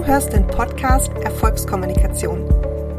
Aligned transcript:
Du 0.00 0.06
hörst 0.06 0.32
den 0.32 0.46
Podcast 0.46 1.12
Erfolgskommunikation. 1.24 2.48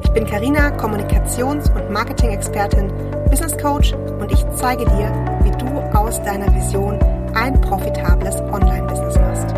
Ich 0.04 0.12
bin 0.12 0.24
Karina, 0.24 0.70
Kommunikations- 0.78 1.68
und 1.74 1.92
Marketing-Expertin, 1.92 2.90
Business 3.28 3.58
Coach 3.58 3.94
und 3.94 4.32
ich 4.32 4.46
zeige 4.56 4.86
dir, 4.86 5.12
wie 5.42 5.50
du 5.50 5.66
aus 5.98 6.22
deiner 6.22 6.54
Vision 6.54 7.00
ein 7.34 7.60
profitables 7.60 8.36
Online-Business 8.36 9.16
machst. 9.16 9.56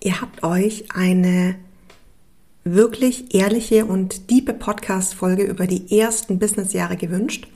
Ihr 0.00 0.20
habt 0.20 0.42
euch 0.42 0.86
eine 0.92 1.54
wirklich 2.64 3.32
ehrliche 3.32 3.86
und 3.86 4.28
diepe 4.28 4.54
Podcast-Folge 4.54 5.44
über 5.44 5.68
die 5.68 6.00
ersten 6.00 6.40
Businessjahre 6.40 6.96
gewünscht. 6.96 7.46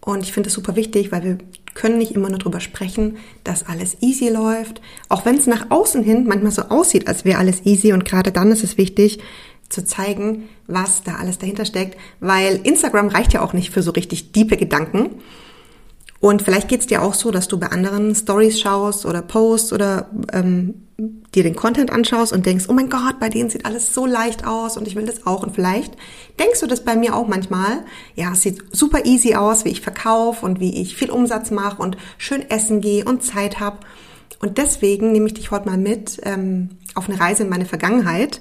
Und 0.00 0.22
ich 0.22 0.32
finde 0.32 0.48
es 0.48 0.54
super 0.54 0.76
wichtig, 0.76 1.12
weil 1.12 1.24
wir 1.24 1.38
können 1.76 1.98
nicht 1.98 2.12
immer 2.12 2.30
nur 2.30 2.38
darüber 2.38 2.58
sprechen, 2.58 3.18
dass 3.44 3.66
alles 3.66 3.98
easy 4.00 4.28
läuft. 4.28 4.80
Auch 5.08 5.24
wenn 5.24 5.36
es 5.36 5.46
nach 5.46 5.70
außen 5.70 6.02
hin 6.02 6.26
manchmal 6.26 6.50
so 6.50 6.62
aussieht, 6.62 7.06
als 7.06 7.24
wäre 7.24 7.38
alles 7.38 7.64
easy. 7.64 7.92
Und 7.92 8.04
gerade 8.04 8.32
dann 8.32 8.50
ist 8.50 8.64
es 8.64 8.78
wichtig, 8.78 9.20
zu 9.68 9.84
zeigen, 9.84 10.48
was 10.66 11.02
da 11.02 11.16
alles 11.16 11.38
dahinter 11.38 11.64
steckt. 11.64 11.98
Weil 12.18 12.60
Instagram 12.64 13.08
reicht 13.08 13.34
ja 13.34 13.42
auch 13.42 13.52
nicht 13.52 13.70
für 13.70 13.82
so 13.82 13.92
richtig 13.92 14.32
diepe 14.32 14.56
Gedanken. 14.56 15.10
Und 16.20 16.42
vielleicht 16.42 16.68
geht 16.68 16.80
es 16.80 16.86
dir 16.86 17.02
auch 17.02 17.14
so, 17.14 17.30
dass 17.30 17.48
du 17.48 17.58
bei 17.58 17.68
anderen 17.68 18.14
Stories 18.14 18.60
schaust 18.60 19.04
oder 19.06 19.22
Posts 19.22 19.72
oder 19.72 20.10
ähm, 20.32 20.86
dir 20.98 21.42
den 21.42 21.54
Content 21.54 21.92
anschaust 21.92 22.32
und 22.32 22.46
denkst, 22.46 22.66
oh 22.68 22.72
mein 22.72 22.88
Gott, 22.88 23.20
bei 23.20 23.28
denen 23.28 23.50
sieht 23.50 23.66
alles 23.66 23.92
so 23.92 24.06
leicht 24.06 24.46
aus 24.46 24.78
und 24.78 24.88
ich 24.88 24.96
will 24.96 25.04
das 25.04 25.26
auch. 25.26 25.42
Und 25.42 25.54
vielleicht 25.54 25.94
denkst 26.38 26.60
du 26.60 26.66
das 26.66 26.84
bei 26.84 26.96
mir 26.96 27.14
auch 27.14 27.28
manchmal. 27.28 27.84
Ja, 28.14 28.32
es 28.32 28.42
sieht 28.42 28.62
super 28.74 29.04
easy 29.04 29.34
aus, 29.34 29.64
wie 29.64 29.70
ich 29.70 29.82
verkaufe 29.82 30.44
und 30.46 30.58
wie 30.58 30.80
ich 30.80 30.96
viel 30.96 31.10
Umsatz 31.10 31.50
mache 31.50 31.82
und 31.82 31.98
schön 32.16 32.48
essen 32.50 32.80
gehe 32.80 33.04
und 33.04 33.22
Zeit 33.22 33.60
habe. 33.60 33.78
Und 34.40 34.58
deswegen 34.58 35.12
nehme 35.12 35.26
ich 35.26 35.34
dich 35.34 35.50
heute 35.50 35.66
mal 35.66 35.78
mit 35.78 36.18
ähm, 36.22 36.70
auf 36.94 37.08
eine 37.08 37.20
Reise 37.20 37.42
in 37.42 37.50
meine 37.50 37.66
Vergangenheit. 37.66 38.40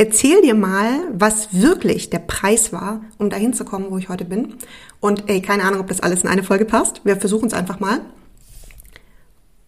Erzähl 0.00 0.40
dir 0.40 0.54
mal, 0.54 1.08
was 1.12 1.48
wirklich 1.52 2.08
der 2.08 2.20
Preis 2.20 2.72
war, 2.72 3.02
um 3.18 3.28
dahin 3.28 3.52
zu 3.52 3.66
kommen, 3.66 3.90
wo 3.90 3.98
ich 3.98 4.08
heute 4.08 4.24
bin. 4.24 4.54
Und 4.98 5.28
ey, 5.28 5.42
keine 5.42 5.62
Ahnung, 5.62 5.80
ob 5.80 5.88
das 5.88 6.00
alles 6.00 6.22
in 6.22 6.28
eine 6.30 6.42
Folge 6.42 6.64
passt. 6.64 7.02
Wir 7.04 7.16
versuchen 7.16 7.48
es 7.48 7.52
einfach 7.52 7.80
mal. 7.80 8.00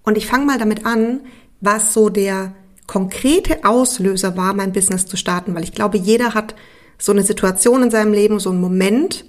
Und 0.04 0.16
ich 0.16 0.26
fange 0.26 0.46
mal 0.46 0.56
damit 0.56 0.86
an, 0.86 1.20
was 1.60 1.92
so 1.92 2.08
der 2.08 2.54
konkrete 2.86 3.66
Auslöser 3.66 4.34
war, 4.34 4.54
mein 4.54 4.72
Business 4.72 5.04
zu 5.04 5.18
starten, 5.18 5.54
weil 5.54 5.64
ich 5.64 5.74
glaube, 5.74 5.98
jeder 5.98 6.32
hat 6.32 6.54
so 6.96 7.12
eine 7.12 7.24
Situation 7.24 7.82
in 7.82 7.90
seinem 7.90 8.14
Leben, 8.14 8.40
so 8.40 8.48
einen 8.48 8.60
Moment, 8.62 9.26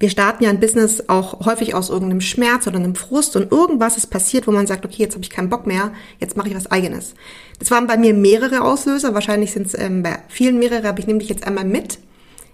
wir 0.00 0.10
starten 0.10 0.44
ja 0.44 0.50
ein 0.50 0.60
Business 0.60 1.08
auch 1.08 1.44
häufig 1.44 1.74
aus 1.74 1.90
irgendeinem 1.90 2.20
Schmerz 2.20 2.66
oder 2.66 2.76
einem 2.76 2.94
Frust 2.94 3.34
und 3.34 3.50
irgendwas 3.50 3.96
ist 3.96 4.06
passiert, 4.06 4.46
wo 4.46 4.52
man 4.52 4.66
sagt, 4.66 4.84
okay, 4.84 5.02
jetzt 5.02 5.14
habe 5.14 5.24
ich 5.24 5.30
keinen 5.30 5.50
Bock 5.50 5.66
mehr, 5.66 5.92
jetzt 6.20 6.36
mache 6.36 6.48
ich 6.48 6.54
was 6.54 6.70
eigenes. 6.70 7.14
Das 7.58 7.70
waren 7.72 7.88
bei 7.88 7.96
mir 7.96 8.14
mehrere 8.14 8.62
Auslöser, 8.62 9.14
wahrscheinlich 9.14 9.52
sind 9.52 9.66
es 9.66 9.78
ähm, 9.78 10.04
bei 10.04 10.20
vielen 10.28 10.58
mehrere, 10.58 10.88
aber 10.88 11.00
ich 11.00 11.06
nehme 11.08 11.18
dich 11.18 11.28
jetzt 11.28 11.46
einmal 11.46 11.64
mit 11.64 11.98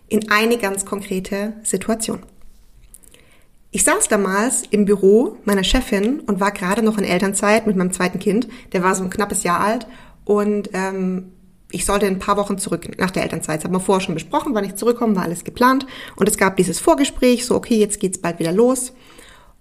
in 0.09 0.31
eine 0.31 0.57
ganz 0.57 0.87
konkrete 0.87 1.53
Situation. 1.63 2.21
Ich 3.71 3.85
saß 3.85 4.09
damals 4.09 4.63
im 4.71 4.85
Büro 4.85 5.37
meiner 5.45 5.65
Chefin 5.65 6.21
und 6.21 6.41
war 6.41 6.53
gerade 6.53 6.83
noch 6.83 6.97
in 6.97 7.05
Elternzeit 7.05 7.67
mit 7.67 7.77
meinem 7.77 7.93
zweiten 7.93 8.21
Kind. 8.21 8.49
Der 8.73 8.83
war 8.83 8.95
so 8.95 9.03
ein 9.03 9.11
knappes 9.11 9.43
Jahr 9.43 9.61
alt 9.61 9.87
und 10.25 10.71
ähm, 10.73 11.33
ich 11.75 11.85
sollte 11.85 12.07
ein 12.07 12.21
paar 12.21 12.37
Wochen 12.37 12.57
zurück 12.57 12.99
nach 12.99 13.11
der 13.11 13.25
Elternzeit. 13.25 13.59
Das 13.59 13.65
haben 13.65 13.73
wir 13.73 13.81
vorher 13.81 14.01
schon 14.01 14.15
besprochen, 14.15 14.55
wann 14.55 14.65
ich 14.65 14.77
zurückkomme, 14.77 15.17
war 15.17 15.25
alles 15.25 15.43
geplant. 15.43 15.87
Und 16.17 16.29
es 16.29 16.39
gab 16.39 16.57
dieses 16.57 16.79
Vorgespräch, 16.79 17.45
so 17.45 17.57
okay, 17.57 17.77
jetzt 17.77 17.99
geht's 17.99 18.19
bald 18.19 18.39
wieder 18.39 18.53
los. 18.53 18.93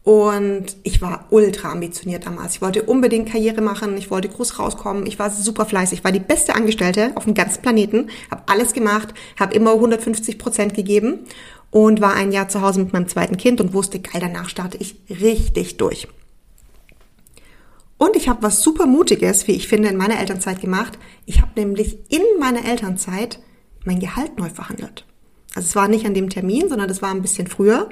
Und 0.03 0.75
ich 0.83 1.01
war 1.01 1.25
ultra 1.29 1.71
ambitioniert 1.71 2.25
damals. 2.25 2.55
Ich 2.55 2.61
wollte 2.61 2.83
unbedingt 2.83 3.31
Karriere 3.31 3.61
machen, 3.61 3.97
ich 3.97 4.11
wollte 4.11 4.27
groß 4.27 4.59
rauskommen, 4.59 5.05
ich 5.05 5.17
war 5.17 5.29
super 5.31 5.65
fleißig, 5.65 5.99
ich 5.99 6.03
war 6.03 6.11
die 6.11 6.19
beste 6.19 6.55
Angestellte 6.55 7.13
auf 7.15 7.23
dem 7.23 7.33
ganzen 7.33 7.61
Planeten, 7.61 8.09
habe 8.29 8.43
alles 8.47 8.73
gemacht, 8.73 9.13
habe 9.39 9.53
immer 9.55 9.71
150 9.71 10.37
Prozent 10.37 10.73
gegeben 10.73 11.19
und 11.71 12.01
war 12.01 12.13
ein 12.15 12.33
Jahr 12.33 12.49
zu 12.49 12.61
Hause 12.61 12.81
mit 12.81 12.91
meinem 12.91 13.07
zweiten 13.07 13.37
Kind 13.37 13.61
und 13.61 13.73
wusste, 13.73 13.99
geil, 13.99 14.21
danach 14.21 14.49
starte 14.49 14.77
ich 14.77 14.97
richtig 15.09 15.77
durch. 15.77 16.07
Und 18.03 18.17
ich 18.17 18.27
habe 18.27 18.43
was 18.43 18.61
super 18.61 18.85
Mutiges, 18.85 19.47
wie 19.47 19.53
ich 19.53 19.69
finde, 19.69 19.87
in 19.87 19.95
meiner 19.95 20.19
Elternzeit 20.19 20.59
gemacht. 20.59 20.99
Ich 21.25 21.41
habe 21.41 21.53
nämlich 21.55 21.99
in 22.09 22.21
meiner 22.37 22.65
Elternzeit 22.65 23.39
mein 23.85 24.01
Gehalt 24.01 24.37
neu 24.37 24.49
verhandelt. 24.49 25.05
Also 25.55 25.67
es 25.67 25.75
war 25.77 25.87
nicht 25.87 26.05
an 26.05 26.13
dem 26.13 26.29
Termin, 26.29 26.67
sondern 26.67 26.89
das 26.89 27.01
war 27.01 27.11
ein 27.11 27.21
bisschen 27.21 27.47
früher, 27.47 27.87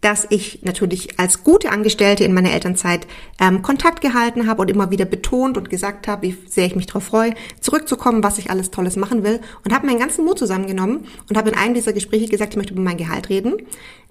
dass 0.00 0.28
ich 0.30 0.62
natürlich 0.62 1.18
als 1.18 1.42
gute 1.42 1.72
Angestellte 1.72 2.22
in 2.22 2.34
meiner 2.34 2.52
Elternzeit 2.52 3.08
ähm, 3.40 3.60
Kontakt 3.62 4.00
gehalten 4.00 4.46
habe 4.46 4.62
und 4.62 4.70
immer 4.70 4.92
wieder 4.92 5.06
betont 5.06 5.58
und 5.58 5.70
gesagt 5.70 6.06
habe, 6.06 6.22
wie 6.22 6.36
sehr 6.46 6.66
ich 6.66 6.76
mich 6.76 6.86
darauf 6.86 7.02
freue, 7.02 7.34
zurückzukommen, 7.60 8.22
was 8.22 8.38
ich 8.38 8.50
alles 8.50 8.70
Tolles 8.70 8.94
machen 8.94 9.24
will 9.24 9.40
und 9.64 9.74
habe 9.74 9.88
meinen 9.88 9.98
ganzen 9.98 10.24
Mut 10.24 10.38
zusammengenommen 10.38 11.06
und 11.28 11.36
habe 11.36 11.50
in 11.50 11.56
einem 11.56 11.74
dieser 11.74 11.92
Gespräche 11.92 12.28
gesagt, 12.28 12.52
ich 12.52 12.58
möchte 12.58 12.74
über 12.74 12.82
mein 12.82 12.96
Gehalt 12.96 13.28
reden 13.28 13.56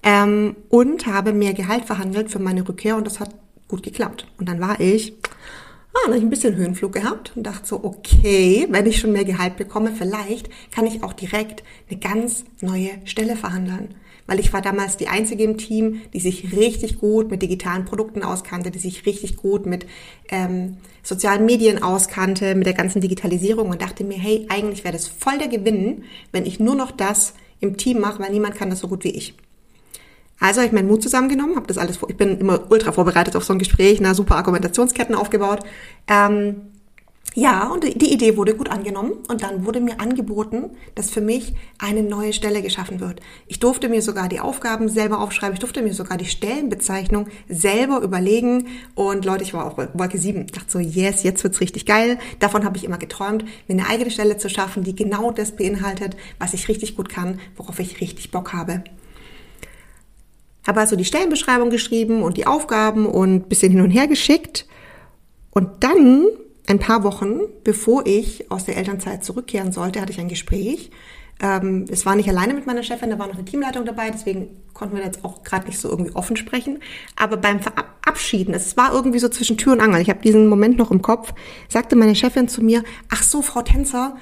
ähm, 0.04 0.58
und 0.68 1.08
habe 1.08 1.32
mehr 1.32 1.54
Gehalt 1.54 1.86
verhandelt 1.86 2.30
für 2.30 2.40
meine 2.40 2.68
Rückkehr 2.68 2.98
und 2.98 3.08
das 3.08 3.22
hat 3.22 3.30
gut 3.68 3.84
geklappt. 3.84 4.28
Und 4.38 4.50
dann 4.50 4.60
war 4.60 4.80
ich, 4.80 5.14
ah, 5.94 6.00
dann 6.04 6.14
habe 6.14 6.18
ich 6.18 6.24
ein 6.24 6.30
bisschen 6.30 6.56
Höhenflug 6.56 6.94
gehabt 6.94 7.34
und 7.36 7.44
dachte 7.44 7.68
so, 7.68 7.84
okay, 7.84 8.68
wenn 8.70 8.86
ich 8.86 9.00
schon 9.00 9.12
mehr 9.12 9.26
Gehalt 9.26 9.58
bekomme, 9.58 9.92
vielleicht 9.92 10.50
kann 10.72 10.86
ich 10.86 11.04
auch 11.04 11.14
direkt 11.14 11.64
eine 11.90 12.00
ganz 12.00 12.46
neue 12.62 12.92
Stelle 13.06 13.36
verhandeln. 13.36 13.96
Weil 14.28 14.42
ich 14.42 14.52
war 14.52 14.62
damals 14.62 14.98
die 14.98 15.08
einzige 15.08 15.44
im 15.44 15.58
Team, 15.58 16.02
die 16.14 16.20
sich 16.20 16.56
richtig 16.56 17.00
gut 17.00 17.32
mit 17.32 17.42
digitalen 17.42 17.86
Produkten 17.86 18.24
auskannte, 18.24 18.72
die 18.72 18.80
sich 18.80 19.06
richtig 19.06 19.38
gut 19.38 19.66
mit 19.66 19.86
ähm, 20.30 20.78
sozialen 21.02 21.46
Medien 21.46 21.82
auskannte, 21.82 22.54
mit 22.54 22.66
der 22.66 22.74
ganzen 22.74 23.00
Digitalisierung 23.00 23.70
und 23.70 23.82
dachte 23.82 24.04
mir, 24.04 24.18
hey, 24.18 24.46
eigentlich 24.50 24.84
wäre 24.84 24.92
das 24.94 25.08
voll 25.08 25.38
der 25.38 25.48
Gewinn, 25.48 26.04
wenn 26.34 26.46
ich 26.46 26.60
nur 26.60 26.76
noch 26.76 26.92
das 26.92 27.36
im 27.62 27.78
Team 27.78 28.00
mache, 28.02 28.22
weil 28.22 28.32
niemand 28.32 28.56
kann 28.56 28.70
das 28.70 28.80
so 28.80 28.90
gut 28.90 29.06
wie 29.06 29.12
ich. 29.12 29.34
Also 30.40 30.60
habe 30.62 30.68
ich 30.68 30.74
meinen 30.74 30.88
Mut 30.88 31.02
zusammengenommen, 31.02 31.56
habe 31.56 31.68
das 31.68 31.78
alles, 31.78 31.98
vor, 31.98 32.10
ich 32.10 32.18
bin 32.18 32.38
immer 32.40 32.70
ultra 32.70 32.92
vorbereitet 32.92 33.36
auf 33.36 33.44
so 33.44 33.54
ein 33.54 33.60
Gespräch, 33.60 34.00
na 34.02 34.14
super 34.14 34.36
Argumentationsketten 34.36 35.16
aufgebaut. 35.16 35.60
Ähm, 36.08 36.62
ja, 37.40 37.68
und 37.68 37.84
die 37.84 38.12
Idee 38.12 38.36
wurde 38.36 38.56
gut 38.56 38.70
angenommen 38.70 39.12
und 39.28 39.44
dann 39.44 39.64
wurde 39.64 39.80
mir 39.80 40.00
angeboten, 40.00 40.72
dass 40.96 41.12
für 41.12 41.22
mich 41.22 41.54
eine 41.78 42.02
neue 42.02 42.34
Stelle 42.34 42.64
geschaffen 42.64 43.00
wird. 43.00 43.20
Ich 43.46 43.60
durfte 43.60 43.90
mir 43.90 44.02
sogar 44.02 44.28
die 44.28 44.40
Aufgaben 44.40 44.90
selber 44.90 45.20
aufschreiben, 45.20 45.54
ich 45.54 45.60
durfte 45.60 45.84
mir 45.84 45.94
sogar 45.94 46.18
die 46.18 46.26
Stellenbezeichnung 46.26 47.28
selber 47.48 48.02
überlegen 48.02 48.66
und 48.96 49.24
Leute, 49.24 49.44
ich 49.44 49.54
war 49.54 49.68
auch 49.68 49.78
Wolke 49.78 50.18
7, 50.18 50.46
ich 50.46 50.52
dachte 50.52 50.72
so, 50.72 50.80
yes, 50.80 51.22
jetzt 51.22 51.44
wird's 51.44 51.62
richtig 51.62 51.86
geil. 51.86 52.18
Davon 52.40 52.66
habe 52.66 52.76
ich 52.76 52.86
immer 52.86 52.98
geträumt, 52.98 53.44
mir 53.68 53.74
eine 53.74 53.88
eigene 53.88 54.10
Stelle 54.10 54.38
zu 54.38 54.50
schaffen, 54.50 54.84
die 54.84 54.96
genau 54.96 55.30
das 55.30 55.56
beinhaltet, 55.56 56.18
was 56.40 56.56
ich 56.56 56.68
richtig 56.68 56.96
gut 56.96 57.08
kann, 57.08 57.40
worauf 57.56 57.78
ich 57.78 58.02
richtig 58.02 58.32
Bock 58.32 58.52
habe. 58.54 58.84
Habe 60.68 60.82
also 60.82 60.98
die 60.98 61.06
Stellenbeschreibung 61.06 61.70
geschrieben 61.70 62.22
und 62.22 62.36
die 62.36 62.46
Aufgaben 62.46 63.06
und 63.06 63.48
bisschen 63.48 63.72
hin 63.72 63.82
und 63.82 63.92
her 63.92 64.08
geschickt. 64.08 64.68
Und 65.52 65.84
dann, 65.84 66.26
ein 66.68 66.80
paar 66.80 67.04
Wochen, 67.04 67.40
bevor 67.64 68.06
ich 68.06 68.52
aus 68.52 68.66
der 68.66 68.76
Elternzeit 68.76 69.24
zurückkehren 69.24 69.72
sollte, 69.72 70.02
hatte 70.02 70.12
ich 70.12 70.20
ein 70.20 70.28
Gespräch. 70.28 70.92
Ähm, 71.40 71.86
es 71.90 72.06
war 72.06 72.16
nicht 72.16 72.28
alleine 72.28 72.54
mit 72.54 72.66
meiner 72.66 72.84
Chefin, 72.84 73.10
da 73.10 73.20
war 73.20 73.28
noch 73.28 73.36
eine 73.36 73.46
Teamleitung 73.46 73.86
dabei, 73.86 74.10
deswegen 74.10 74.50
konnten 74.74 74.98
wir 74.98 75.04
jetzt 75.04 75.24
auch 75.24 75.44
gerade 75.44 75.68
nicht 75.68 75.80
so 75.80 75.90
irgendwie 75.90 76.16
offen 76.16 76.36
sprechen. 76.36 76.80
Aber 77.16 77.38
beim 77.38 77.60
Verabschieden, 77.60 78.54
es 78.54 78.76
war 78.76 78.92
irgendwie 78.92 79.20
so 79.20 79.30
zwischen 79.30 79.58
Tür 79.58 79.74
und 79.74 79.82
Angel, 79.82 80.02
ich 80.02 80.10
habe 80.10 80.22
diesen 80.22 80.48
Moment 80.48 80.78
noch 80.78 80.92
im 80.92 81.02
Kopf, 81.02 81.34
sagte 81.70 81.96
meine 81.96 82.16
Chefin 82.16 82.48
zu 82.48 82.64
mir, 82.64 82.84
ach 83.10 83.22
so, 83.22 83.42
Frau 83.42 83.62
Tänzer, 83.62 84.18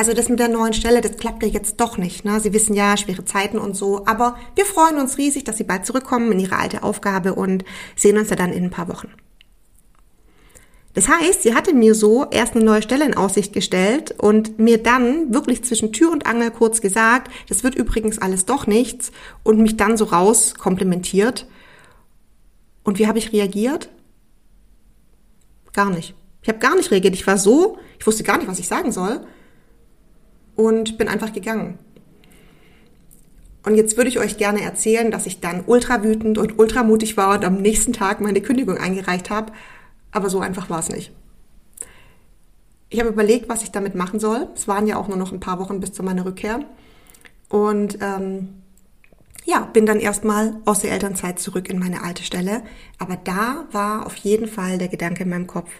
also 0.00 0.14
das 0.14 0.30
mit 0.30 0.38
der 0.38 0.48
neuen 0.48 0.72
Stelle, 0.72 1.02
das 1.02 1.18
klappt 1.18 1.42
ja 1.42 1.48
jetzt 1.50 1.78
doch 1.78 1.98
nicht. 1.98 2.24
Ne? 2.24 2.40
Sie 2.40 2.54
wissen 2.54 2.72
ja, 2.72 2.96
schwere 2.96 3.26
Zeiten 3.26 3.58
und 3.58 3.76
so. 3.76 4.06
Aber 4.06 4.38
wir 4.54 4.64
freuen 4.64 4.98
uns 4.98 5.18
riesig, 5.18 5.44
dass 5.44 5.58
Sie 5.58 5.64
bald 5.64 5.84
zurückkommen 5.84 6.32
in 6.32 6.40
Ihre 6.40 6.56
alte 6.56 6.82
Aufgabe 6.82 7.34
und 7.34 7.66
sehen 7.96 8.16
uns 8.16 8.30
ja 8.30 8.36
dann 8.36 8.50
in 8.50 8.64
ein 8.64 8.70
paar 8.70 8.88
Wochen. 8.88 9.10
Das 10.94 11.06
heißt, 11.06 11.42
sie 11.42 11.54
hatte 11.54 11.74
mir 11.74 11.94
so 11.94 12.24
erst 12.30 12.54
eine 12.54 12.64
neue 12.64 12.80
Stelle 12.80 13.04
in 13.04 13.14
Aussicht 13.14 13.52
gestellt 13.52 14.14
und 14.16 14.58
mir 14.58 14.82
dann 14.82 15.34
wirklich 15.34 15.64
zwischen 15.64 15.92
Tür 15.92 16.10
und 16.10 16.24
Angel 16.24 16.50
kurz 16.50 16.80
gesagt, 16.80 17.30
das 17.50 17.62
wird 17.62 17.74
übrigens 17.74 18.18
alles 18.18 18.46
doch 18.46 18.66
nichts 18.66 19.12
und 19.42 19.58
mich 19.58 19.76
dann 19.76 19.98
so 19.98 20.06
raus 20.06 20.54
komplimentiert. 20.54 21.46
Und 22.84 22.98
wie 22.98 23.06
habe 23.06 23.18
ich 23.18 23.34
reagiert? 23.34 23.90
Gar 25.74 25.90
nicht. 25.90 26.14
Ich 26.40 26.48
habe 26.48 26.58
gar 26.58 26.74
nicht 26.74 26.90
reagiert. 26.90 27.12
Ich 27.12 27.26
war 27.26 27.36
so, 27.36 27.76
ich 27.98 28.06
wusste 28.06 28.22
gar 28.22 28.38
nicht, 28.38 28.48
was 28.48 28.58
ich 28.58 28.66
sagen 28.66 28.92
soll 28.92 29.20
und 30.60 30.98
bin 30.98 31.08
einfach 31.08 31.32
gegangen. 31.32 31.78
Und 33.64 33.76
jetzt 33.76 33.96
würde 33.96 34.10
ich 34.10 34.18
euch 34.18 34.36
gerne 34.36 34.60
erzählen, 34.60 35.10
dass 35.10 35.24
ich 35.24 35.40
dann 35.40 35.64
ultra 35.66 36.02
wütend 36.02 36.36
und 36.36 36.58
ultra 36.58 36.82
mutig 36.82 37.16
war 37.16 37.34
und 37.34 37.44
am 37.46 37.62
nächsten 37.62 37.94
Tag 37.94 38.20
meine 38.20 38.42
Kündigung 38.42 38.76
eingereicht 38.76 39.30
habe. 39.30 39.52
Aber 40.12 40.28
so 40.28 40.40
einfach 40.40 40.68
war 40.68 40.80
es 40.80 40.90
nicht. 40.90 41.12
Ich 42.90 43.00
habe 43.00 43.08
überlegt, 43.08 43.48
was 43.48 43.62
ich 43.62 43.70
damit 43.70 43.94
machen 43.94 44.20
soll. 44.20 44.48
Es 44.54 44.68
waren 44.68 44.86
ja 44.86 44.96
auch 44.96 45.08
nur 45.08 45.16
noch 45.16 45.32
ein 45.32 45.40
paar 45.40 45.58
Wochen 45.58 45.80
bis 45.80 45.92
zu 45.92 46.02
meiner 46.02 46.26
Rückkehr. 46.26 46.60
Und 47.48 47.98
ähm, 48.02 48.48
ja, 49.44 49.60
bin 49.60 49.86
dann 49.86 50.00
erstmal 50.00 50.56
aus 50.66 50.80
der 50.80 50.92
Elternzeit 50.92 51.38
zurück 51.38 51.70
in 51.70 51.78
meine 51.78 52.02
alte 52.02 52.22
Stelle. 52.22 52.62
Aber 52.98 53.16
da 53.16 53.64
war 53.72 54.04
auf 54.04 54.16
jeden 54.16 54.46
Fall 54.46 54.76
der 54.76 54.88
Gedanke 54.88 55.22
in 55.22 55.30
meinem 55.30 55.46
Kopf, 55.46 55.70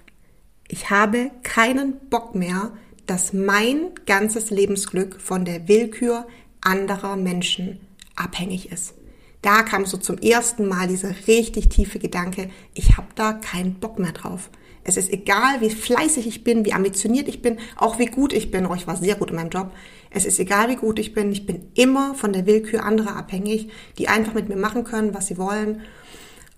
Ich 0.69 0.89
habe 0.89 1.31
keinen 1.43 1.99
Bock 2.09 2.35
mehr, 2.35 2.73
dass 3.11 3.33
mein 3.33 3.91
ganzes 4.07 4.51
Lebensglück 4.51 5.21
von 5.21 5.45
der 5.45 5.67
Willkür 5.67 6.29
anderer 6.61 7.17
Menschen 7.17 7.81
abhängig 8.15 8.71
ist. 8.71 8.95
Da 9.43 9.65
kam 9.65 9.85
so 9.85 9.97
zum 9.97 10.17
ersten 10.19 10.69
Mal 10.69 10.87
dieser 10.87 11.13
richtig 11.27 11.71
tiefe 11.71 11.99
Gedanke, 11.99 12.51
ich 12.73 12.97
habe 12.97 13.09
da 13.17 13.33
keinen 13.33 13.75
Bock 13.75 13.99
mehr 13.99 14.13
drauf. 14.13 14.49
Es 14.85 14.97
ist 14.97 15.13
egal, 15.13 15.61
wie 15.61 15.71
fleißig 15.71 16.29
ich 16.29 16.45
bin, 16.45 16.65
wie 16.65 16.73
ambitioniert 16.73 17.27
ich 17.27 17.43
bin, 17.43 17.59
auch 17.75 17.99
wie 17.99 18.07
gut 18.07 18.33
ich 18.33 18.53
bin. 18.53 18.65
Oh, 18.65 18.77
ich 18.77 18.87
war 18.87 18.97
sehr 18.97 19.17
gut 19.17 19.31
in 19.31 19.37
meinem 19.37 19.51
Job. 19.51 19.73
Es 20.11 20.25
ist 20.25 20.39
egal, 20.39 20.69
wie 20.69 20.77
gut 20.77 21.01
ich 21.01 21.13
bin. 21.13 21.33
Ich 21.33 21.47
bin 21.47 21.67
immer 21.75 22.15
von 22.15 22.33
der 22.33 22.47
Willkür 22.47 22.85
anderer 22.85 23.17
abhängig, 23.17 23.71
die 23.99 24.07
einfach 24.07 24.35
mit 24.35 24.49
mir 24.49 24.57
machen 24.57 24.85
können, 24.85 25.15
was 25.15 25.27
sie 25.27 25.37
wollen. 25.37 25.81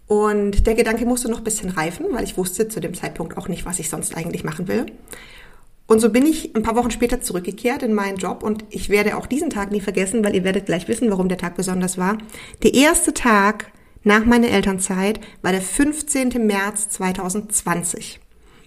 Und 0.07 0.67
der 0.67 0.75
Gedanke 0.75 1.07
musste 1.07 1.31
noch 1.31 1.39
ein 1.39 1.45
bisschen 1.45 1.71
reifen, 1.71 2.09
weil 2.11 2.25
ich 2.25 2.37
wusste 2.37 2.69
zu 2.69 2.81
dem 2.81 2.93
Zeitpunkt 2.93 3.39
auch 3.39 3.49
nicht, 3.49 3.65
was 3.65 3.79
ich 3.79 3.89
sonst 3.89 4.15
eigentlich 4.15 4.45
machen 4.45 4.69
will. 4.69 4.85
Und 5.93 6.01
so 6.01 6.09
bin 6.09 6.25
ich 6.25 6.57
ein 6.57 6.63
paar 6.63 6.75
Wochen 6.75 6.91
später 6.91 7.21
zurückgekehrt 7.21 7.83
in 7.83 7.93
meinen 7.93 8.17
Job 8.17 8.43
und 8.43 8.65
ich 8.71 8.89
werde 8.89 9.15
auch 9.15 9.27
diesen 9.27 9.51
Tag 9.51 9.71
nie 9.71 9.83
vergessen, 9.83 10.25
weil 10.25 10.35
ihr 10.35 10.43
werdet 10.43 10.65
gleich 10.65 10.89
wissen, 10.89 11.11
warum 11.11 11.29
der 11.29 11.37
Tag 11.37 11.55
besonders 11.55 11.99
war. 11.99 12.17
Der 12.63 12.73
erste 12.73 13.13
Tag 13.13 13.71
nach 14.03 14.25
meiner 14.25 14.49
Elternzeit 14.49 15.21
war 15.43 15.53
der 15.53 15.61
15. 15.61 16.47
März 16.47 16.89
2020. 16.89 18.21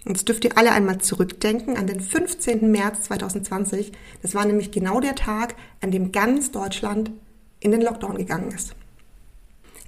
Und 0.05 0.11
jetzt 0.11 0.29
dürft 0.29 0.45
ihr 0.45 0.55
alle 0.55 0.71
einmal 0.71 0.99
zurückdenken 0.99 1.77
an 1.77 1.87
den 1.87 1.99
15. 1.99 2.69
März 2.69 3.05
2020. 3.05 3.91
Das 4.21 4.35
war 4.35 4.45
nämlich 4.45 4.69
genau 4.69 4.99
der 4.99 5.15
Tag, 5.15 5.55
an 5.81 5.89
dem 5.89 6.11
ganz 6.11 6.51
Deutschland 6.51 7.09
in 7.59 7.71
den 7.71 7.81
Lockdown 7.81 8.17
gegangen 8.17 8.51
ist. 8.51 8.75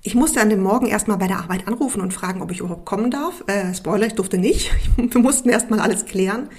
Ich 0.01 0.15
musste 0.15 0.41
an 0.41 0.49
dem 0.49 0.63
Morgen 0.63 0.87
erstmal 0.87 1.19
bei 1.19 1.27
der 1.27 1.37
Arbeit 1.37 1.67
anrufen 1.67 2.01
und 2.01 2.15
fragen, 2.15 2.41
ob 2.41 2.49
ich 2.49 2.61
überhaupt 2.61 2.85
kommen 2.85 3.11
darf. 3.11 3.43
Äh, 3.45 3.75
Spoiler, 3.75 4.07
ich 4.07 4.15
durfte 4.15 4.39
nicht. 4.39 4.71
Wir 4.97 5.21
mussten 5.21 5.49
erstmal 5.49 5.81
alles 5.81 6.05
klären. 6.05 6.49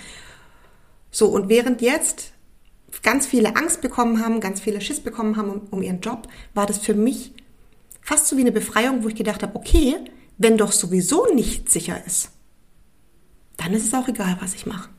So, 1.19 1.27
und 1.27 1.49
während 1.49 1.83
jetzt 1.83 2.31
ganz 3.03 3.27
viele 3.27 3.57
Angst 3.57 3.81
bekommen 3.81 4.25
haben, 4.25 4.39
ganz 4.39 4.61
viele 4.61 4.81
Schiss 4.81 5.01
bekommen 5.01 5.37
haben 5.37 5.51
um, 5.51 5.61
um 5.73 5.83
ihren 5.83 6.01
Job, 6.01 6.29
war 6.55 6.65
das 6.65 6.79
für 6.79 6.95
mich 6.95 7.33
fast 8.01 8.29
so 8.29 8.37
wie 8.37 8.43
eine 8.43 8.53
Befreiung, 8.53 9.03
wo 9.03 9.09
ich 9.09 9.17
gedacht 9.17 9.43
habe, 9.43 9.57
okay, 9.57 9.97
wenn 10.37 10.57
doch 10.57 10.71
sowieso 10.71 11.27
nicht 11.35 11.73
sicher 11.73 12.01
ist, 12.07 12.31
dann 13.57 13.73
ist 13.73 13.85
es 13.85 13.95
auch 13.95 14.07
egal, 14.07 14.37
was 14.41 14.55
ich 14.55 14.65
mache. 14.65 14.91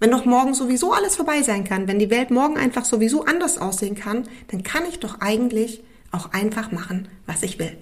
Wenn 0.00 0.10
doch 0.10 0.24
morgen 0.24 0.52
sowieso 0.52 0.92
alles 0.92 1.14
vorbei 1.14 1.42
sein 1.42 1.62
kann, 1.62 1.86
wenn 1.86 2.00
die 2.00 2.10
Welt 2.10 2.32
morgen 2.32 2.56
einfach 2.56 2.84
sowieso 2.84 3.24
anders 3.24 3.56
aussehen 3.56 3.94
kann, 3.94 4.26
dann 4.48 4.64
kann 4.64 4.82
ich 4.84 4.98
doch 4.98 5.20
eigentlich 5.20 5.84
auch 6.10 6.32
einfach 6.32 6.72
machen, 6.72 7.06
was 7.26 7.44
ich 7.44 7.60
will. 7.60 7.78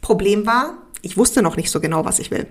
Problem 0.00 0.46
war, 0.46 0.78
ich 1.02 1.16
wusste 1.16 1.42
noch 1.42 1.56
nicht 1.56 1.70
so 1.70 1.78
genau, 1.78 2.04
was 2.04 2.18
ich 2.18 2.32
will. 2.32 2.48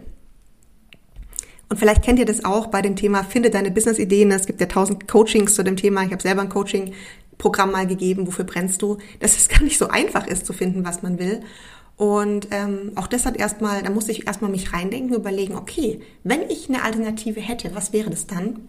Und 1.70 1.78
vielleicht 1.78 2.04
kennt 2.04 2.20
ihr 2.20 2.26
das 2.26 2.46
auch 2.46 2.68
bei 2.68 2.82
dem 2.82 2.96
Thema 2.96 3.24
Finde 3.24 3.50
deine 3.50 3.72
Business-Ideen. 3.72 4.32
Es 4.32 4.46
gibt 4.46 4.62
ja 4.62 4.68
tausend 4.68 5.08
Coachings 5.08 5.56
zu 5.56 5.64
dem 5.64 5.78
Thema. 5.78 6.04
Ich 6.04 6.12
habe 6.12 6.22
selber 6.22 6.42
ein 6.42 6.50
Coaching-Programm 6.50 7.72
mal 7.72 7.88
gegeben, 7.88 8.28
wofür 8.28 8.46
brennst 8.46 8.82
du, 8.82 8.98
dass 9.20 9.38
es 9.38 9.50
gar 9.50 9.64
nicht 9.64 9.78
so 9.78 9.88
einfach 9.88 10.28
ist 10.28 10.46
zu 10.46 10.54
finden, 10.54 10.86
was 10.86 11.02
man 11.02 11.18
will. 11.18 11.42
Und 11.98 12.50
ähm, 12.52 12.92
auch 12.96 13.08
das 13.08 13.26
hat 13.26 13.38
erstmal, 13.38 13.82
da 13.82 13.90
musste 13.90 14.12
ich 14.12 14.28
erstmal 14.28 14.52
mich 14.52 14.74
reindenken, 14.74 15.16
überlegen, 15.16 15.56
okay, 15.56 16.02
wenn 16.24 16.42
ich 16.50 16.68
eine 16.68 16.84
Alternative 16.84 17.40
hätte, 17.40 17.74
was 17.74 17.94
wäre 17.94 18.10
das 18.10 18.28
dann? 18.28 18.68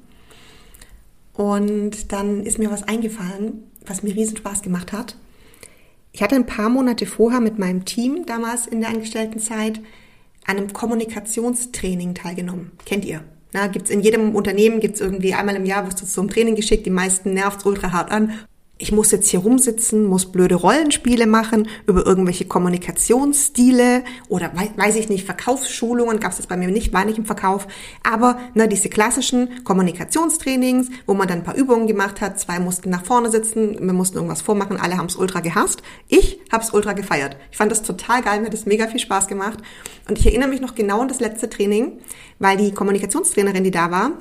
Und 1.35 2.13
dann 2.13 2.45
ist 2.45 2.59
mir 2.59 2.71
was 2.71 2.85
eingefallen, 2.85 3.65
was 3.85 4.03
mir 4.03 4.15
riesen 4.15 4.37
Spaß 4.37 4.63
gemacht 4.63 4.93
hat. 4.93 5.17
Ich 6.13 6.23
hatte 6.23 6.35
ein 6.35 6.47
paar 6.47 6.71
Monate 6.71 7.05
vorher 7.05 7.41
mit 7.41 7.59
meinem 7.59 7.85
Team 7.85 8.25
damals 8.25 8.67
in 8.67 8.81
der 8.81 8.89
Angestelltenzeit 8.89 9.81
einem 10.47 10.73
Kommunikationstraining 10.73 12.15
teilgenommen. 12.15 12.73
Kennt 12.85 13.05
ihr? 13.05 13.23
Na, 13.53 13.67
gibt's 13.69 13.91
in 13.91 14.01
jedem 14.01 14.35
Unternehmen 14.35 14.81
gibt's 14.81 15.01
irgendwie 15.01 15.35
einmal 15.35 15.57
im 15.57 15.65
Jahr 15.65 15.87
wirst 15.87 16.01
du 16.03 16.07
zum 16.07 16.29
Training 16.29 16.57
geschickt. 16.57 16.87
Die 16.87 16.91
meisten 16.91 17.35
nervt's 17.35 17.65
ultra 17.65 17.93
hart 17.93 18.11
an 18.11 18.33
ich 18.78 18.93
muss 18.93 19.11
jetzt 19.11 19.28
hier 19.28 19.40
rumsitzen, 19.40 20.05
muss 20.05 20.31
blöde 20.31 20.55
Rollenspiele 20.55 21.26
machen 21.26 21.69
über 21.87 22.05
irgendwelche 22.05 22.44
Kommunikationsstile 22.44 24.05
oder 24.28 24.52
weiß 24.55 24.96
ich 24.96 25.08
nicht, 25.08 25.25
Verkaufsschulungen 25.25 26.20
gab 26.20 26.32
es 26.32 26.37
das 26.37 26.46
bei 26.46 26.58
mir 26.58 26.69
nicht, 26.69 26.93
war 26.93 27.06
nicht 27.06 27.17
im 27.17 27.25
Verkauf, 27.25 27.67
aber 28.02 28.38
ne, 28.55 28.69
diese 28.69 28.90
klassischen 28.90 29.64
Kommunikationstrainings, 29.64 30.88
wo 31.06 31.14
man 31.14 31.26
dann 31.26 31.38
ein 31.38 31.44
paar 31.44 31.56
Übungen 31.56 31.87
gemacht 31.87 32.20
hat, 32.20 32.38
zwei 32.38 32.61
mussten 32.61 32.90
nach 32.90 33.05
vorne 33.05 33.31
sitzen, 33.31 33.78
wir 33.81 33.94
mussten 33.94 34.17
irgendwas 34.17 34.43
vormachen, 34.43 34.78
alle 34.78 34.99
haben 34.99 35.06
es 35.06 35.17
ultra 35.17 35.40
gehasst. 35.40 35.82
Ich 36.08 36.40
habe 36.52 36.62
es 36.62 36.73
ultra 36.73 36.93
gefeiert. 36.93 37.37
Ich 37.50 37.56
fand 37.56 37.73
das 37.73 37.82
total 37.82 38.23
geil, 38.23 38.40
mir 38.40 38.46
hat 38.46 38.52
das 38.52 38.67
mega 38.67 38.88
viel 38.88 39.00
Spaß 39.00 39.26
gemacht 39.26 39.58
und 40.08 40.19
ich 40.19 40.26
erinnere 40.26 40.50
mich 40.50 40.61
noch 40.61 40.75
genau 40.75 41.00
an 41.00 41.08
das 41.08 41.20
letzte 41.20 41.49
Training, 41.49 41.99
weil 42.38 42.58
die 42.58 42.73
Kommunikationstrainerin, 42.73 43.64
die 43.64 43.70
da 43.70 43.90
war, 43.90 44.12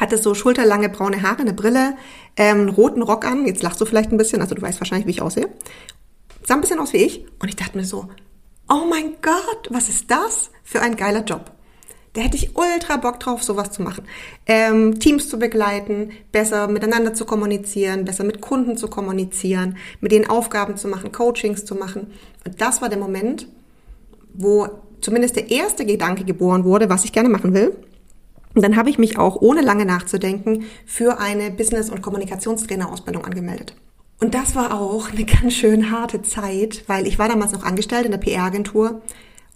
hatte 0.00 0.18
so 0.18 0.34
schulterlange 0.34 0.88
braune 0.88 1.22
Haare, 1.22 1.40
eine 1.40 1.52
Brille, 1.52 1.96
ähm, 2.36 2.60
einen 2.60 2.68
roten 2.68 3.02
Rock 3.02 3.24
an. 3.24 3.46
Jetzt 3.46 3.62
lachst 3.62 3.80
du 3.80 3.84
vielleicht 3.84 4.12
ein 4.12 4.18
bisschen, 4.18 4.40
also 4.40 4.54
du 4.54 4.62
weißt 4.62 4.80
wahrscheinlich, 4.80 5.06
wie 5.06 5.12
ich 5.12 5.22
aussehe. 5.22 5.48
Sah 6.44 6.54
ein 6.54 6.60
bisschen 6.60 6.78
aus 6.78 6.92
wie 6.92 6.98
ich. 6.98 7.24
Und 7.40 7.48
ich 7.48 7.56
dachte 7.56 7.76
mir 7.76 7.84
so, 7.84 8.08
oh 8.68 8.84
mein 8.88 9.16
Gott, 9.22 9.68
was 9.70 9.88
ist 9.88 10.10
das 10.10 10.50
für 10.62 10.80
ein 10.80 10.96
geiler 10.96 11.24
Job? 11.24 11.52
Da 12.16 12.22
hätte 12.22 12.36
ich 12.36 12.56
ultra 12.56 12.96
Bock 12.96 13.20
drauf, 13.20 13.42
sowas 13.42 13.72
zu 13.72 13.82
machen. 13.82 14.04
Ähm, 14.46 14.98
Teams 14.98 15.28
zu 15.28 15.38
begleiten, 15.38 16.12
besser 16.32 16.66
miteinander 16.66 17.12
zu 17.12 17.26
kommunizieren, 17.26 18.06
besser 18.06 18.24
mit 18.24 18.40
Kunden 18.40 18.78
zu 18.78 18.88
kommunizieren, 18.88 19.76
mit 20.00 20.12
denen 20.12 20.26
Aufgaben 20.26 20.78
zu 20.78 20.88
machen, 20.88 21.12
Coachings 21.12 21.66
zu 21.66 21.74
machen. 21.74 22.12
Und 22.46 22.58
das 22.62 22.80
war 22.80 22.88
der 22.88 22.98
Moment, 22.98 23.48
wo 24.32 24.66
zumindest 25.02 25.36
der 25.36 25.50
erste 25.50 25.84
Gedanke 25.84 26.24
geboren 26.24 26.64
wurde, 26.64 26.88
was 26.88 27.04
ich 27.04 27.12
gerne 27.12 27.28
machen 27.28 27.52
will. 27.52 27.76
Und 28.56 28.62
dann 28.62 28.76
habe 28.76 28.88
ich 28.88 28.96
mich 28.96 29.18
auch, 29.18 29.36
ohne 29.36 29.60
lange 29.60 29.84
nachzudenken, 29.84 30.64
für 30.86 31.20
eine 31.20 31.50
Business- 31.50 31.90
und 31.90 32.00
Kommunikationstrainerausbildung 32.00 33.22
angemeldet. 33.22 33.74
Und 34.18 34.34
das 34.34 34.56
war 34.56 34.80
auch 34.80 35.10
eine 35.10 35.26
ganz 35.26 35.52
schön 35.52 35.90
harte 35.90 36.22
Zeit, 36.22 36.84
weil 36.86 37.06
ich 37.06 37.18
war 37.18 37.28
damals 37.28 37.52
noch 37.52 37.64
angestellt 37.64 38.06
in 38.06 38.12
der 38.12 38.18
PR-Agentur. 38.18 39.02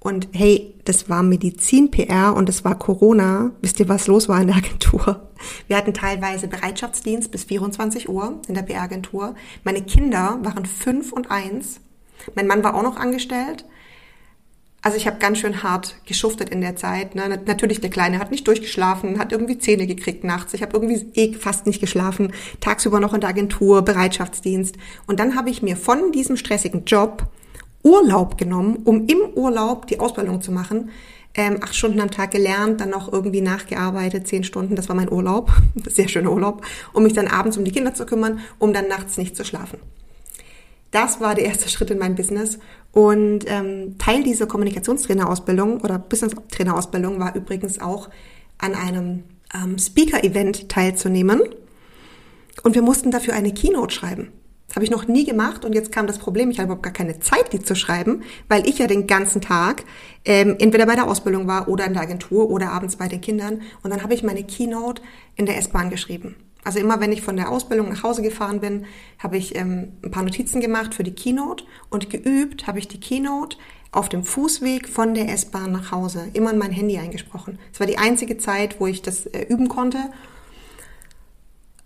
Und 0.00 0.29
hey, 0.32 0.75
das 0.85 1.08
war 1.08 1.23
Medizin-PR 1.23 2.35
und 2.37 2.50
es 2.50 2.62
war 2.62 2.79
Corona. 2.79 3.52
Wisst 3.62 3.81
ihr, 3.81 3.88
was 3.88 4.06
los 4.06 4.29
war 4.29 4.38
in 4.38 4.49
der 4.49 4.56
Agentur? 4.56 5.31
Wir 5.67 5.79
hatten 5.79 5.94
teilweise 5.94 6.46
Bereitschaftsdienst 6.46 7.31
bis 7.31 7.44
24 7.44 8.06
Uhr 8.11 8.38
in 8.49 8.55
der 8.55 8.62
PR-Agentur. 8.62 9.35
Meine 9.64 9.81
Kinder 9.81 10.38
waren 10.43 10.67
fünf 10.67 11.11
und 11.11 11.31
eins. 11.31 11.81
Mein 12.35 12.46
Mann 12.46 12.62
war 12.62 12.75
auch 12.75 12.82
noch 12.82 12.96
angestellt. 12.99 13.64
Also 14.82 14.97
ich 14.97 15.06
habe 15.06 15.19
ganz 15.19 15.38
schön 15.38 15.62
hart 15.62 15.97
geschuftet 16.06 16.49
in 16.49 16.62
der 16.62 16.75
Zeit. 16.77 17.15
Ne? 17.15 17.41
Natürlich, 17.47 17.81
der 17.81 17.91
Kleine 17.91 18.19
hat 18.19 18.31
nicht 18.31 18.47
durchgeschlafen, 18.47 19.19
hat 19.19 19.32
irgendwie 19.32 19.58
Zähne 19.58 19.87
gekriegt 19.87 20.25
nachts. 20.25 20.55
Ich 20.55 20.63
habe 20.63 20.72
irgendwie 20.72 21.06
eh 21.15 21.34
fast 21.34 21.67
nicht 21.67 21.81
geschlafen. 21.81 22.32
Tagsüber 22.60 22.99
noch 22.99 23.13
in 23.13 23.20
der 23.20 23.31
Agentur, 23.31 23.82
Bereitschaftsdienst. 23.82 24.77
Und 25.06 25.20
dann 25.20 25.37
habe 25.37 25.51
ich 25.51 25.60
mir 25.60 25.77
von 25.77 26.13
diesem 26.13 26.37
stressigen 26.37 26.84
Job 26.87 27.27
Urlaub 27.82 28.39
genommen, 28.39 28.81
um 28.84 29.06
im 29.06 29.20
Urlaub 29.34 29.87
die 29.87 30.01
Ausbildung 30.01 30.41
zu 30.41 30.53
machen. 30.53 30.91
Ähm, 31.34 31.58
acht 31.63 31.77
Stunden 31.77 32.01
am 32.01 32.10
Tag 32.10 32.32
gelernt, 32.32 32.81
dann 32.81 32.91
noch 32.91 33.13
irgendwie 33.13 33.41
nachgearbeitet, 33.41 34.27
zehn 34.27 34.43
Stunden, 34.43 34.75
das 34.75 34.89
war 34.89 34.96
mein 34.96 35.13
Urlaub, 35.13 35.53
sehr 35.87 36.08
schöner 36.08 36.32
Urlaub, 36.32 36.67
um 36.93 37.05
mich 37.05 37.13
dann 37.13 37.29
abends 37.29 37.56
um 37.56 37.65
die 37.65 37.70
Kinder 37.70 37.94
zu 37.94 38.05
kümmern, 38.05 38.41
um 38.58 38.72
dann 38.72 38.89
nachts 38.89 39.17
nicht 39.17 39.37
zu 39.37 39.44
schlafen. 39.44 39.79
Das 40.91 41.20
war 41.20 41.37
der 41.37 41.44
erste 41.44 41.69
Schritt 41.70 41.91
in 41.91 41.99
mein 41.99 42.17
Business. 42.17 42.58
Und 42.93 43.44
ähm, 43.47 43.99
Teil 43.99 44.25
dieser 44.25 44.47
Kommunikationstrainerausbildung 44.47 45.81
oder 45.81 45.99
Business-Trainerausbildung 45.99 47.20
war 47.20 47.37
übrigens 47.37 47.81
auch 47.81 48.09
an 48.59 48.75
einem 48.75 49.25
ähm, 49.55 49.79
Speaker-Event 49.79 50.69
teilzunehmen. 50.69 51.41
Und 52.63 52.75
wir 52.75 52.82
mussten 52.82 53.11
dafür 53.11 53.35
eine 53.35 53.55
Keynote 53.55 53.94
schreiben. 53.94 54.32
Das 54.67 54.77
habe 54.77 54.85
ich 54.85 54.91
noch 54.93 55.09
nie 55.09 55.25
gemacht 55.25 55.65
und 55.65 55.75
jetzt 55.75 55.91
kam 55.91 56.06
das 56.06 56.19
Problem, 56.19 56.51
ich 56.51 56.59
habe 56.59 56.67
überhaupt 56.67 56.85
gar 56.85 56.93
keine 56.93 57.19
Zeit, 57.19 57.53
die 57.53 57.61
zu 57.61 57.75
schreiben, 57.75 58.23
weil 58.47 58.69
ich 58.69 58.79
ja 58.79 58.87
den 58.87 59.09
ganzen 59.09 59.41
Tag 59.41 59.82
ähm, 60.25 60.55
entweder 60.61 60.87
bei 60.87 60.94
der 60.94 61.09
Ausbildung 61.09 61.49
war 61.49 61.67
oder 61.67 61.87
in 61.87 61.93
der 61.93 62.03
Agentur 62.03 62.49
oder 62.49 62.70
abends 62.70 62.94
bei 62.94 63.09
den 63.09 63.20
Kindern. 63.20 63.63
Und 63.82 63.91
dann 63.91 64.05
habe 64.05 64.15
ich 64.15 64.23
meine 64.23 64.44
Keynote 64.44 65.03
in 65.35 65.47
der 65.47 65.59
S-Bahn 65.59 65.91
geschrieben. 65.91 66.37
Also 66.64 66.79
immer 66.79 67.00
wenn 67.00 67.12
ich 67.12 67.22
von 67.22 67.36
der 67.36 67.50
Ausbildung 67.50 67.88
nach 67.88 68.02
Hause 68.02 68.22
gefahren 68.22 68.60
bin, 68.60 68.84
habe 69.19 69.36
ich 69.36 69.56
ähm, 69.56 69.93
ein 70.05 70.10
paar 70.10 70.22
Notizen 70.22 70.60
gemacht 70.60 70.94
für 70.94 71.02
die 71.02 71.14
Keynote 71.14 71.64
und 71.88 72.10
geübt 72.10 72.67
habe 72.67 72.79
ich 72.79 72.88
die 72.88 73.00
Keynote 73.00 73.56
auf 73.93 74.08
dem 74.08 74.24
Fußweg 74.24 74.88
von 74.88 75.14
der 75.14 75.32
S-Bahn 75.32 75.72
nach 75.72 75.90
Hause 75.90 76.29
immer 76.32 76.52
in 76.52 76.58
mein 76.58 76.70
Handy 76.70 76.98
eingesprochen. 76.98 77.58
Es 77.72 77.81
war 77.81 77.86
die 77.86 77.98
einzige 77.98 78.38
Zeit, 78.38 78.81
wo 78.81 78.86
ich 78.86 79.02
das 79.02 79.26
äh, 79.26 79.43
üben 79.48 79.69
konnte. 79.69 79.98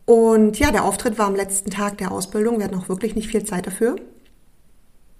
Und 0.06 0.58
ja, 0.58 0.70
der 0.70 0.84
Auftritt 0.84 1.18
war 1.18 1.26
am 1.26 1.36
letzten 1.36 1.70
Tag 1.70 1.98
der 1.98 2.12
Ausbildung. 2.12 2.58
Wir 2.58 2.66
hatten 2.66 2.74
auch 2.74 2.88
wirklich 2.88 3.14
nicht 3.14 3.28
viel 3.28 3.44
Zeit 3.44 3.66
dafür. 3.66 3.96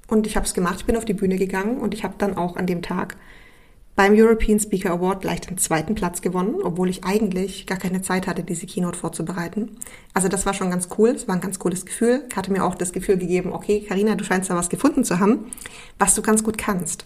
Und 0.09 0.27
ich 0.27 0.37
habe 0.37 0.45
es 0.45 0.53
gemacht. 0.53 0.77
Ich 0.81 0.85
bin 0.85 0.97
auf 0.97 1.07
die 1.07 1.15
Bühne 1.15 1.37
gegangen 1.37 1.79
und 1.79 1.95
ich 1.95 2.05
habe 2.05 2.15
dann 2.19 2.37
auch 2.37 2.57
an 2.57 2.67
dem 2.67 2.83
Tag 2.83 3.17
beim 3.97 4.15
European 4.15 4.59
Speaker 4.59 4.91
Award 4.91 5.21
gleich 5.23 5.41
den 5.43 5.59
zweiten 5.59 5.95
Platz 5.95 6.21
gewonnen, 6.21 6.57
obwohl 6.63 6.91
ich 6.91 7.05
eigentlich 7.05 7.67
gar 7.67 7.79
keine 7.79 8.03
Zeit 8.03 8.27
hatte, 8.27 8.43
diese 8.43 8.67
Keynote 8.67 8.99
vorzubereiten. 8.99 9.77
Also 10.15 10.29
das 10.29 10.47
war 10.47 10.55
schon 10.55 10.71
ganz 10.71 10.89
cool, 10.99 11.11
es 11.11 11.29
war 11.29 11.37
ein 11.37 11.41
ganz 11.41 11.59
cooles 11.59 11.87
Gefühl. 11.87 12.25
Hatte 12.35 12.53
mir 12.53 12.65
auch 12.65 12.75
das 12.75 12.93
Gefühl 12.93 13.19
gegeben, 13.19 13.53
okay, 13.53 13.85
Karina, 13.87 14.17
du 14.17 14.25
scheinst 14.25 14.51
da 14.51 14.57
was 14.57 14.69
gefunden 14.69 15.05
zu 15.05 15.21
haben, 15.21 15.47
was 15.99 16.15
du 16.15 16.23
ganz 16.23 16.43
gut 16.43 16.59
kannst. 16.59 17.05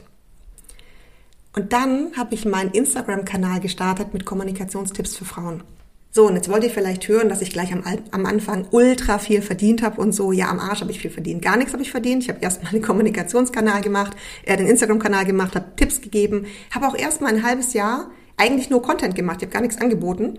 Und 1.54 1.72
dann 1.72 2.16
habe 2.16 2.34
ich 2.34 2.44
meinen 2.44 2.70
Instagram-Kanal 2.70 3.60
gestartet 3.60 4.14
mit 4.14 4.24
Kommunikationstipps 4.24 5.16
für 5.16 5.24
Frauen. 5.24 5.62
So, 6.10 6.26
und 6.26 6.36
jetzt 6.36 6.48
wollt 6.48 6.64
ihr 6.64 6.70
vielleicht 6.70 7.06
hören, 7.06 7.28
dass 7.28 7.42
ich 7.42 7.50
gleich 7.50 7.72
am, 7.72 7.82
am 8.10 8.26
Anfang 8.26 8.66
ultra 8.70 9.18
viel 9.18 9.42
verdient 9.42 9.82
habe 9.82 10.00
und 10.00 10.12
so. 10.12 10.32
Ja, 10.32 10.48
am 10.48 10.58
Arsch 10.58 10.80
habe 10.80 10.90
ich 10.90 11.00
viel 11.00 11.10
verdient. 11.10 11.42
Gar 11.42 11.58
nichts 11.58 11.72
habe 11.74 11.82
ich 11.82 11.90
verdient. 11.90 12.22
Ich 12.22 12.28
habe 12.28 12.40
erstmal 12.40 12.72
den 12.72 12.82
Kommunikationskanal 12.88 13.82
gemacht, 13.82 14.16
äh, 14.44 14.56
den 14.56 14.66
Instagram-Kanal 14.66 15.26
gemacht, 15.26 15.54
habe 15.54 15.66
Tipps 15.76 16.00
gegeben, 16.00 16.46
habe 16.74 16.88
auch 16.88 16.96
erstmal 16.96 17.34
ein 17.34 17.42
halbes 17.42 17.74
Jahr 17.74 18.10
eigentlich 18.38 18.70
nur 18.70 18.82
Content 18.82 19.14
gemacht. 19.14 19.38
Ich 19.38 19.46
habe 19.46 19.52
gar 19.52 19.60
nichts 19.60 19.80
angeboten. 19.80 20.38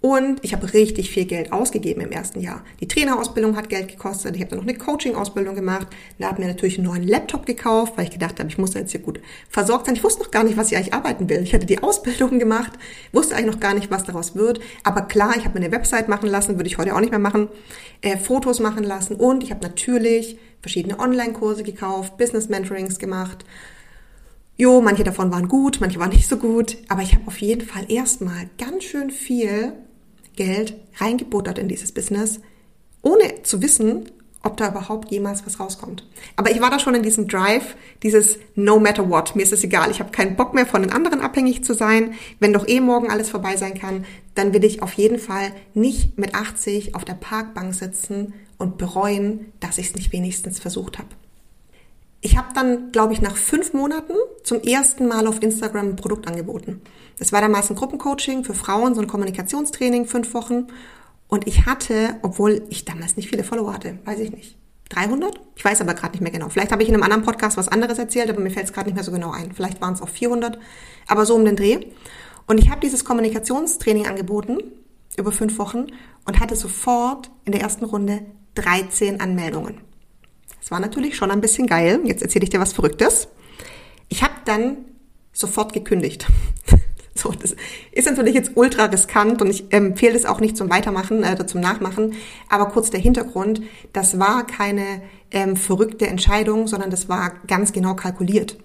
Und 0.00 0.44
ich 0.44 0.52
habe 0.52 0.72
richtig 0.74 1.10
viel 1.10 1.24
Geld 1.24 1.52
ausgegeben 1.52 2.00
im 2.00 2.12
ersten 2.12 2.38
Jahr. 2.38 2.64
Die 2.78 2.86
Trainerausbildung 2.86 3.56
hat 3.56 3.68
Geld 3.68 3.88
gekostet. 3.88 4.36
Ich 4.36 4.40
habe 4.40 4.50
dann 4.50 4.60
noch 4.60 4.66
eine 4.66 4.78
Coaching-Ausbildung 4.78 5.56
gemacht. 5.56 5.88
Da 6.20 6.28
habe 6.28 6.40
mir 6.40 6.46
natürlich 6.46 6.78
einen 6.78 6.86
neuen 6.86 7.02
Laptop 7.02 7.46
gekauft, 7.46 7.94
weil 7.96 8.04
ich 8.04 8.12
gedacht 8.12 8.38
habe, 8.38 8.48
ich 8.48 8.58
muss 8.58 8.74
jetzt 8.74 8.92
hier 8.92 9.00
gut 9.00 9.20
versorgt 9.48 9.86
sein. 9.86 9.96
Ich 9.96 10.04
wusste 10.04 10.22
noch 10.22 10.30
gar 10.30 10.44
nicht, 10.44 10.56
was 10.56 10.70
ich 10.70 10.76
eigentlich 10.76 10.94
arbeiten 10.94 11.28
will. 11.28 11.42
Ich 11.42 11.52
hatte 11.52 11.66
die 11.66 11.82
Ausbildung 11.82 12.38
gemacht, 12.38 12.72
wusste 13.12 13.34
eigentlich 13.34 13.54
noch 13.54 13.60
gar 13.60 13.74
nicht, 13.74 13.90
was 13.90 14.04
daraus 14.04 14.36
wird. 14.36 14.60
Aber 14.84 15.02
klar, 15.02 15.34
ich 15.36 15.44
habe 15.44 15.58
mir 15.58 15.64
eine 15.64 15.74
Website 15.74 16.08
machen 16.08 16.28
lassen, 16.28 16.56
würde 16.56 16.68
ich 16.68 16.78
heute 16.78 16.94
auch 16.94 17.00
nicht 17.00 17.10
mehr 17.10 17.18
machen, 17.18 17.48
äh, 18.00 18.16
Fotos 18.16 18.60
machen 18.60 18.84
lassen. 18.84 19.16
Und 19.16 19.42
ich 19.42 19.50
habe 19.50 19.66
natürlich 19.66 20.38
verschiedene 20.60 21.00
Online-Kurse 21.00 21.64
gekauft, 21.64 22.16
Business-Mentorings 22.18 23.00
gemacht. 23.00 23.44
Jo, 24.56 24.80
manche 24.80 25.02
davon 25.02 25.32
waren 25.32 25.48
gut, 25.48 25.78
manche 25.80 25.98
waren 25.98 26.10
nicht 26.10 26.28
so 26.28 26.36
gut. 26.36 26.76
Aber 26.88 27.02
ich 27.02 27.14
habe 27.14 27.26
auf 27.26 27.38
jeden 27.38 27.66
Fall 27.66 27.90
erstmal 27.90 28.48
ganz 28.58 28.84
schön 28.84 29.10
viel 29.10 29.72
Geld 30.38 30.74
reingebuttert 30.98 31.58
in 31.58 31.68
dieses 31.68 31.90
Business, 31.92 32.40
ohne 33.02 33.42
zu 33.42 33.60
wissen, 33.60 34.08
ob 34.44 34.56
da 34.56 34.68
überhaupt 34.68 35.10
jemals 35.10 35.44
was 35.44 35.58
rauskommt. 35.58 36.06
Aber 36.36 36.52
ich 36.52 36.60
war 36.60 36.70
da 36.70 36.78
schon 36.78 36.94
in 36.94 37.02
diesem 37.02 37.26
Drive, 37.26 37.74
dieses 38.04 38.38
No 38.54 38.78
matter 38.78 39.10
what, 39.10 39.34
mir 39.34 39.42
ist 39.42 39.52
es 39.52 39.64
egal, 39.64 39.90
ich 39.90 39.98
habe 39.98 40.12
keinen 40.12 40.36
Bock 40.36 40.54
mehr 40.54 40.64
von 40.64 40.82
den 40.82 40.92
anderen 40.92 41.20
abhängig 41.20 41.64
zu 41.64 41.74
sein. 41.74 42.14
Wenn 42.38 42.52
doch 42.52 42.68
eh 42.68 42.78
morgen 42.78 43.10
alles 43.10 43.28
vorbei 43.28 43.56
sein 43.56 43.74
kann, 43.74 44.06
dann 44.36 44.52
will 44.52 44.64
ich 44.64 44.80
auf 44.80 44.92
jeden 44.92 45.18
Fall 45.18 45.50
nicht 45.74 46.18
mit 46.18 46.36
80 46.36 46.94
auf 46.94 47.04
der 47.04 47.14
Parkbank 47.14 47.74
sitzen 47.74 48.32
und 48.58 48.78
bereuen, 48.78 49.52
dass 49.58 49.78
ich 49.78 49.88
es 49.88 49.94
nicht 49.96 50.12
wenigstens 50.12 50.60
versucht 50.60 50.98
habe. 50.98 51.08
Ich 52.20 52.36
habe 52.36 52.48
dann, 52.54 52.90
glaube 52.90 53.12
ich, 53.12 53.20
nach 53.20 53.36
fünf 53.36 53.72
Monaten 53.74 54.14
zum 54.42 54.60
ersten 54.60 55.06
Mal 55.06 55.26
auf 55.26 55.42
Instagram 55.42 55.90
ein 55.90 55.96
Produkt 55.96 56.26
angeboten. 56.26 56.80
Das 57.18 57.32
war 57.32 57.40
damals 57.40 57.70
ein 57.70 57.76
Gruppencoaching 57.76 58.44
für 58.44 58.54
Frauen, 58.54 58.94
so 58.94 59.00
ein 59.00 59.06
Kommunikationstraining, 59.06 60.06
fünf 60.06 60.34
Wochen. 60.34 60.66
Und 61.28 61.46
ich 61.46 61.66
hatte, 61.66 62.16
obwohl 62.22 62.62
ich 62.70 62.84
damals 62.84 63.16
nicht 63.16 63.28
viele 63.28 63.44
Follower 63.44 63.72
hatte, 63.72 63.98
weiß 64.04 64.18
ich 64.20 64.32
nicht, 64.32 64.56
300? 64.88 65.38
Ich 65.54 65.64
weiß 65.64 65.80
aber 65.80 65.94
gerade 65.94 66.12
nicht 66.12 66.22
mehr 66.22 66.32
genau. 66.32 66.48
Vielleicht 66.48 66.72
habe 66.72 66.82
ich 66.82 66.88
in 66.88 66.94
einem 66.94 67.02
anderen 67.02 67.22
Podcast 67.22 67.56
was 67.56 67.68
anderes 67.68 67.98
erzählt, 67.98 68.30
aber 68.30 68.40
mir 68.40 68.50
fällt 68.50 68.66
es 68.66 68.72
gerade 68.72 68.88
nicht 68.88 68.94
mehr 68.94 69.04
so 69.04 69.12
genau 69.12 69.30
ein. 69.30 69.52
Vielleicht 69.52 69.80
waren 69.80 69.94
es 69.94 70.02
auch 70.02 70.08
400, 70.08 70.58
aber 71.06 71.26
so 71.26 71.34
um 71.34 71.44
den 71.44 71.56
Dreh. 71.56 71.86
Und 72.46 72.58
ich 72.58 72.70
habe 72.70 72.80
dieses 72.80 73.04
Kommunikationstraining 73.04 74.06
angeboten 74.06 74.58
über 75.16 75.32
fünf 75.32 75.58
Wochen 75.58 75.86
und 76.24 76.40
hatte 76.40 76.56
sofort 76.56 77.30
in 77.44 77.52
der 77.52 77.60
ersten 77.60 77.84
Runde 77.84 78.22
13 78.54 79.20
Anmeldungen. 79.20 79.87
Das 80.68 80.72
war 80.72 80.80
natürlich 80.80 81.16
schon 81.16 81.30
ein 81.30 81.40
bisschen 81.40 81.66
geil. 81.66 82.00
Jetzt 82.04 82.20
erzähle 82.20 82.42
ich 82.42 82.50
dir 82.50 82.60
was 82.60 82.74
Verrücktes. 82.74 83.28
Ich 84.10 84.22
habe 84.22 84.34
dann 84.44 84.76
sofort 85.32 85.72
gekündigt. 85.72 86.26
So, 87.14 87.32
das 87.32 87.56
ist 87.90 88.06
natürlich 88.06 88.36
jetzt 88.36 88.52
ultra 88.54 88.84
riskant 88.84 89.42
und 89.42 89.50
ich 89.50 89.72
empfehle 89.72 90.14
es 90.14 90.24
auch 90.24 90.38
nicht 90.38 90.56
zum 90.56 90.70
Weitermachen 90.70 91.24
äh, 91.24 91.32
oder 91.32 91.48
zum 91.48 91.60
Nachmachen. 91.60 92.12
Aber 92.48 92.66
kurz 92.66 92.90
der 92.90 93.00
Hintergrund, 93.00 93.60
das 93.92 94.20
war 94.20 94.46
keine 94.46 95.02
ähm, 95.32 95.56
verrückte 95.56 96.06
Entscheidung, 96.06 96.68
sondern 96.68 96.90
das 96.90 97.08
war 97.08 97.32
ganz 97.48 97.72
genau 97.72 97.94
kalkuliert. 97.94 98.56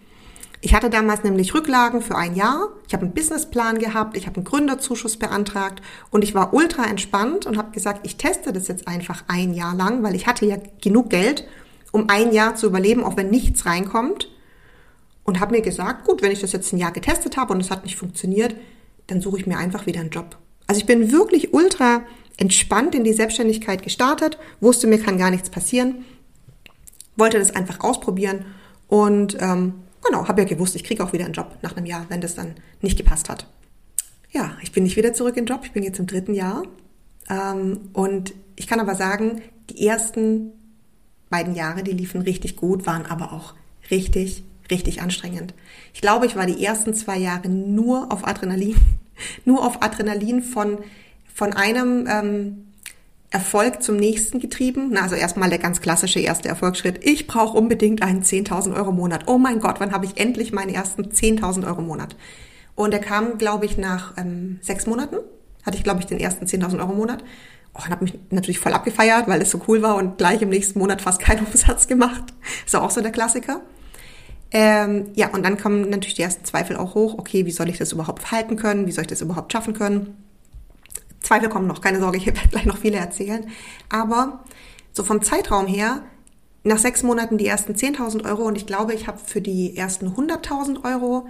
Ich 0.62 0.76
hatte 0.76 0.92
damals 0.92 1.24
nämlich 1.24 1.56
Rücklagen 1.56 2.04
für 2.04 2.16
ein 2.16 2.36
Jahr. 2.36 2.68
Ich 2.88 2.94
habe 2.94 3.06
einen 3.06 3.16
Businessplan 3.16 3.80
gehabt, 3.80 4.16
ich 4.16 4.28
habe 4.28 4.36
einen 4.36 4.46
Gründerzuschuss 4.46 5.18
beantragt 5.18 5.82
und 6.12 6.24
ich 6.24 6.36
war 6.36 6.54
ultra 6.54 6.86
entspannt 6.86 7.48
und 7.48 7.58
habe 7.58 7.72
gesagt, 7.72 8.06
ich 8.06 8.18
teste 8.18 8.54
das 8.54 8.68
jetzt 8.68 8.88
einfach 8.88 9.24
ein 9.28 9.56
Jahr 9.56 9.74
lang, 9.74 10.04
weil 10.04 10.14
ich 10.14 10.28
hatte 10.28 10.46
ja 10.46 10.58
genug 10.80 11.10
Geld, 11.10 11.48
um 11.94 12.10
ein 12.10 12.34
Jahr 12.34 12.56
zu 12.56 12.66
überleben, 12.66 13.06
auch 13.06 13.16
wenn 13.16 13.30
nichts 13.30 13.66
reinkommt. 13.66 14.30
Und 15.24 15.40
habe 15.40 15.54
mir 15.54 15.62
gesagt, 15.62 16.04
gut, 16.04 16.22
wenn 16.22 16.34
ich 16.34 16.42
das 16.42 16.52
jetzt 16.52 16.74
ein 16.74 16.78
Jahr 16.78 16.92
getestet 16.92 17.38
habe 17.38 17.54
und 17.54 17.62
es 17.62 17.72
hat 17.72 17.86
nicht 17.86 17.96
funktioniert, 17.96 18.56
dann 19.08 19.22
suche 19.22 19.40
ich 19.40 19.48
mir 19.48 19.58
einfach 19.58 19.86
wieder 19.86 20.02
einen 20.02 20.10
Job. 20.10 20.38
Also 20.68 20.80
ich 20.80 20.86
bin 20.86 21.14
wirklich 21.14 21.54
ultra 21.54 22.02
entspannt 22.36 22.96
in 22.96 23.04
die 23.04 23.14
Selbstständigkeit 23.14 23.84
gestartet, 23.84 24.38
wusste 24.60 24.88
mir 24.88 25.00
kann 25.00 25.18
gar 25.18 25.32
nichts 25.32 25.50
passieren, 25.50 26.04
wollte 27.16 27.40
das 27.40 27.56
einfach 27.56 27.82
ausprobieren 27.82 28.46
und 28.88 29.38
ähm, 29.40 29.76
genau, 30.04 30.28
habe 30.28 30.42
ja 30.42 30.48
gewusst, 30.48 30.76
ich 30.76 30.84
kriege 30.84 31.04
auch 31.04 31.14
wieder 31.14 31.26
einen 31.26 31.34
Job 31.34 31.58
nach 31.62 31.78
einem 31.78 31.86
Jahr, 31.86 32.06
wenn 32.10 32.22
das 32.22 32.36
dann 32.36 32.56
nicht 32.82 32.98
gepasst 32.98 33.30
hat. 33.30 33.48
Ja, 34.32 34.58
ich 34.62 34.72
bin 34.72 34.84
nicht 34.84 34.98
wieder 34.98 35.14
zurück 35.14 35.38
in 35.38 35.46
den 35.46 35.54
Job, 35.54 35.62
ich 35.64 35.74
bin 35.74 35.84
jetzt 35.84 36.00
im 36.00 36.08
dritten 36.08 36.34
Jahr 36.34 36.64
ähm, 37.30 37.90
und 37.94 38.34
ich 38.56 38.68
kann 38.68 38.80
aber 38.80 38.96
sagen, 38.96 39.42
die 39.70 39.86
ersten 39.86 40.52
beiden 41.34 41.56
Jahre, 41.56 41.82
die 41.82 41.94
liefen 41.94 42.22
richtig 42.22 42.58
gut, 42.58 42.86
waren 42.86 43.08
aber 43.08 43.34
auch 43.34 43.56
richtig, 43.90 44.44
richtig 44.70 45.02
anstrengend. 45.02 45.56
Ich 45.96 46.02
glaube, 46.02 46.28
ich 46.28 46.36
war 46.36 46.46
die 46.46 46.64
ersten 46.64 46.94
zwei 46.94 47.18
Jahre 47.18 47.50
nur 47.50 48.12
auf 48.12 48.28
Adrenalin, 48.28 48.76
nur 49.46 49.66
auf 49.66 49.82
Adrenalin 49.82 50.44
von, 50.44 50.78
von 51.34 51.54
einem 51.54 52.08
ähm, 52.08 52.68
Erfolg 53.32 53.82
zum 53.82 53.96
nächsten 53.96 54.40
getrieben. 54.40 54.90
Na, 54.92 55.02
also 55.02 55.16
erstmal 55.16 55.50
der 55.50 55.58
ganz 55.58 55.82
klassische 55.82 56.20
erste 56.20 56.50
Erfolgsschritt. 56.50 57.04
Ich 57.04 57.26
brauche 57.26 57.58
unbedingt 57.58 58.04
einen 58.04 58.22
10.000 58.22 58.76
Euro 58.76 58.92
Monat. 58.92 59.24
Oh 59.26 59.40
mein 59.40 59.60
Gott, 59.60 59.80
wann 59.80 59.92
habe 59.92 60.06
ich 60.06 60.20
endlich 60.20 60.54
meinen 60.54 60.70
ersten 60.70 61.02
10.000 61.02 61.66
Euro 61.66 61.82
Monat? 61.82 62.16
Und 62.76 62.92
der 62.92 63.02
kam, 63.02 63.40
glaube 63.40 63.66
ich, 63.66 63.80
nach 63.80 64.16
ähm, 64.18 64.60
sechs 64.62 64.86
Monaten. 64.86 65.16
Hatte 65.66 65.78
ich, 65.78 65.84
glaube 65.84 66.00
ich, 66.00 66.06
den 66.06 66.20
ersten 66.20 66.46
10.000 66.46 66.78
Euro 66.78 66.94
Monat 66.94 67.24
und 67.74 67.90
habe 67.90 68.04
mich 68.04 68.20
natürlich 68.30 68.60
voll 68.60 68.74
abgefeiert, 68.74 69.28
weil 69.28 69.42
es 69.42 69.50
so 69.50 69.62
cool 69.68 69.82
war 69.82 69.96
und 69.96 70.18
gleich 70.18 70.42
im 70.42 70.50
nächsten 70.50 70.80
Monat 70.80 71.02
fast 71.02 71.20
keinen 71.20 71.46
Umsatz 71.46 71.88
gemacht. 71.88 72.24
Ist 72.66 72.76
auch 72.76 72.92
so 72.92 73.02
der 73.02 73.12
Klassiker. 73.12 73.62
Ähm, 74.52 75.10
ja, 75.16 75.30
und 75.30 75.44
dann 75.44 75.58
kommen 75.58 75.90
natürlich 75.90 76.14
die 76.14 76.22
ersten 76.22 76.46
Zweifel 76.46 76.78
auch 76.78 76.94
hoch. 76.94 77.16
Okay, 77.18 77.46
wie 77.48 77.52
soll 77.52 77.70
ich 77.70 77.80
das 77.80 77.92
überhaupt 77.92 78.32
halten 78.32 78.56
können? 78.56 78.86
Wie 78.86 78.92
soll 78.92 79.04
ich 79.04 79.08
das 79.08 79.22
überhaupt 79.22 79.52
schaffen 79.52 79.74
können? 79.74 80.16
Zweifel 81.22 81.50
kommen 81.50 81.66
noch, 81.66 81.82
keine 81.82 82.00
Sorge, 82.00 82.18
ich 82.20 82.28
werde 82.28 82.48
gleich 82.50 82.66
noch 82.66 82.78
viele 82.78 82.98
erzählen. 82.98 83.50
Aber 83.90 84.44
so 84.92 85.04
vom 85.04 85.24
Zeitraum 85.24 85.66
her, 85.66 86.04
nach 86.64 86.78
sechs 86.78 87.02
Monaten 87.02 87.38
die 87.38 87.48
ersten 87.48 87.74
10.000 87.74 88.26
Euro 88.26 88.44
und 88.44 88.56
ich 88.56 88.68
glaube, 88.68 88.94
ich 88.94 89.08
habe 89.08 89.18
für 89.18 89.42
die 89.42 89.76
ersten 89.76 90.10
100.000 90.10 90.86
Euro 90.86 91.28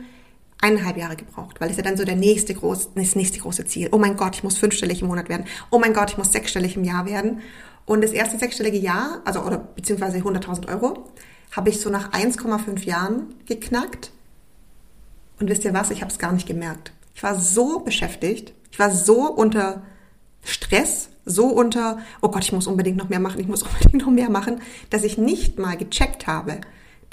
eineinhalb 0.63 0.97
Jahre 0.97 1.15
gebraucht, 1.17 1.59
weil 1.59 1.69
es 1.69 1.77
ja 1.77 1.83
dann 1.83 1.97
so 1.97 2.05
der 2.05 2.15
nächste 2.15 2.53
groß, 2.53 2.91
das 2.95 3.15
nächste 3.15 3.39
große 3.39 3.65
Ziel. 3.65 3.89
Oh 3.91 3.97
mein 3.97 4.15
Gott, 4.15 4.35
ich 4.35 4.43
muss 4.43 4.57
fünfstellig 4.57 5.01
im 5.01 5.09
Monat 5.09 5.27
werden. 5.27 5.45
Oh 5.69 5.79
mein 5.79 5.93
Gott, 5.93 6.11
ich 6.11 6.17
muss 6.17 6.31
sechsstellig 6.31 6.77
im 6.77 6.85
Jahr 6.85 7.05
werden. 7.05 7.41
Und 7.85 8.01
das 8.01 8.11
erste 8.11 8.39
sechsstellige 8.39 8.77
Jahr, 8.77 9.21
also 9.25 9.41
oder 9.41 9.57
beziehungsweise 9.57 10.17
100.000 10.17 10.69
Euro, 10.69 11.09
habe 11.51 11.69
ich 11.69 11.81
so 11.81 11.89
nach 11.89 12.13
1,5 12.13 12.85
Jahren 12.85 13.35
geknackt. 13.45 14.11
Und 15.39 15.49
wisst 15.49 15.65
ihr 15.65 15.73
was? 15.73 15.91
Ich 15.91 16.01
habe 16.01 16.11
es 16.11 16.17
gar 16.17 16.31
nicht 16.31 16.47
gemerkt. 16.47 16.93
Ich 17.13 17.21
war 17.23 17.37
so 17.37 17.79
beschäftigt, 17.79 18.53
ich 18.71 18.79
war 18.79 18.89
so 18.89 19.29
unter 19.29 19.83
Stress, 20.43 21.09
so 21.25 21.47
unter, 21.47 21.99
oh 22.21 22.29
Gott, 22.29 22.43
ich 22.43 22.53
muss 22.53 22.67
unbedingt 22.67 22.97
noch 22.97 23.09
mehr 23.09 23.19
machen, 23.19 23.39
ich 23.39 23.47
muss 23.47 23.63
unbedingt 23.63 24.05
noch 24.05 24.11
mehr 24.11 24.29
machen, 24.29 24.61
dass 24.89 25.03
ich 25.03 25.17
nicht 25.17 25.59
mal 25.59 25.75
gecheckt 25.75 26.25
habe, 26.25 26.61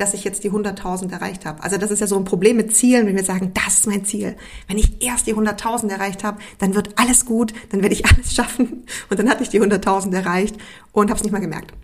dass 0.01 0.15
ich 0.15 0.25
jetzt 0.25 0.45
die 0.45 0.51
100.000 0.51 1.13
erreicht 1.13 1.45
habe. 1.45 1.63
Also 1.63 1.77
das 1.77 1.91
ist 1.91 2.01
ja 2.01 2.07
so 2.07 2.17
ein 2.17 2.25
Problem 2.25 2.57
mit 2.57 2.75
Zielen, 2.75 3.07
wenn 3.07 3.17
wir 3.17 3.25
sagen, 3.25 3.53
das 3.55 3.81
ist 3.81 3.87
mein 3.87 4.05
Ziel. 4.05 4.37
Wenn 4.67 4.79
ich 4.79 5.05
erst 5.05 5.27
die 5.27 5.35
100.000 5.35 5.91
erreicht 5.91 6.25
habe, 6.25 6.39
dann 6.59 6.75
wird 6.75 6.99
alles 6.99 7.27
gut, 7.27 7.53
dann 7.71 7.83
werde 7.83 7.95
ich 7.95 8.07
alles 8.11 8.35
schaffen. 8.35 8.85
Und 9.11 9.19
dann 9.19 9.29
hatte 9.29 9.43
ich 9.43 9.51
die 9.51 9.61
100.000 9.61 10.15
erreicht 10.15 10.57
und 10.93 11.11
habe 11.11 11.19
es 11.19 11.23
nicht 11.23 11.33
mal 11.33 11.41
gemerkt. 11.41 11.75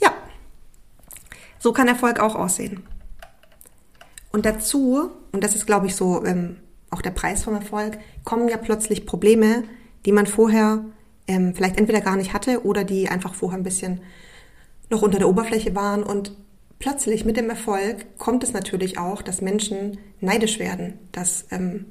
Ja, 0.00 0.12
so 1.58 1.72
kann 1.72 1.86
Erfolg 1.86 2.18
auch 2.18 2.34
aussehen. 2.34 2.84
Und 4.32 4.46
dazu, 4.46 5.10
und 5.32 5.44
das 5.44 5.54
ist, 5.54 5.66
glaube 5.66 5.86
ich, 5.86 5.94
so 5.94 6.24
ähm, 6.24 6.56
auch 6.90 7.02
der 7.02 7.10
Preis 7.10 7.44
vom 7.44 7.54
Erfolg, 7.54 7.98
kommen 8.24 8.48
ja 8.48 8.56
plötzlich 8.56 9.04
Probleme, 9.04 9.64
die 10.06 10.12
man 10.12 10.26
vorher 10.26 10.84
ähm, 11.28 11.54
vielleicht 11.54 11.78
entweder 11.78 12.00
gar 12.00 12.16
nicht 12.16 12.32
hatte 12.32 12.64
oder 12.64 12.84
die 12.84 13.08
einfach 13.08 13.34
vorher 13.34 13.58
ein 13.58 13.64
bisschen 13.64 14.00
noch 14.90 15.02
unter 15.02 15.18
der 15.18 15.28
Oberfläche 15.28 15.74
waren. 15.74 16.02
Und 16.02 16.32
plötzlich 16.84 17.24
mit 17.24 17.38
dem 17.38 17.48
Erfolg 17.48 18.18
kommt 18.18 18.44
es 18.44 18.52
natürlich 18.52 18.98
auch, 18.98 19.22
dass 19.22 19.40
Menschen 19.40 19.96
neidisch 20.20 20.58
werden, 20.58 20.98
dass 21.12 21.46
ähm, 21.50 21.86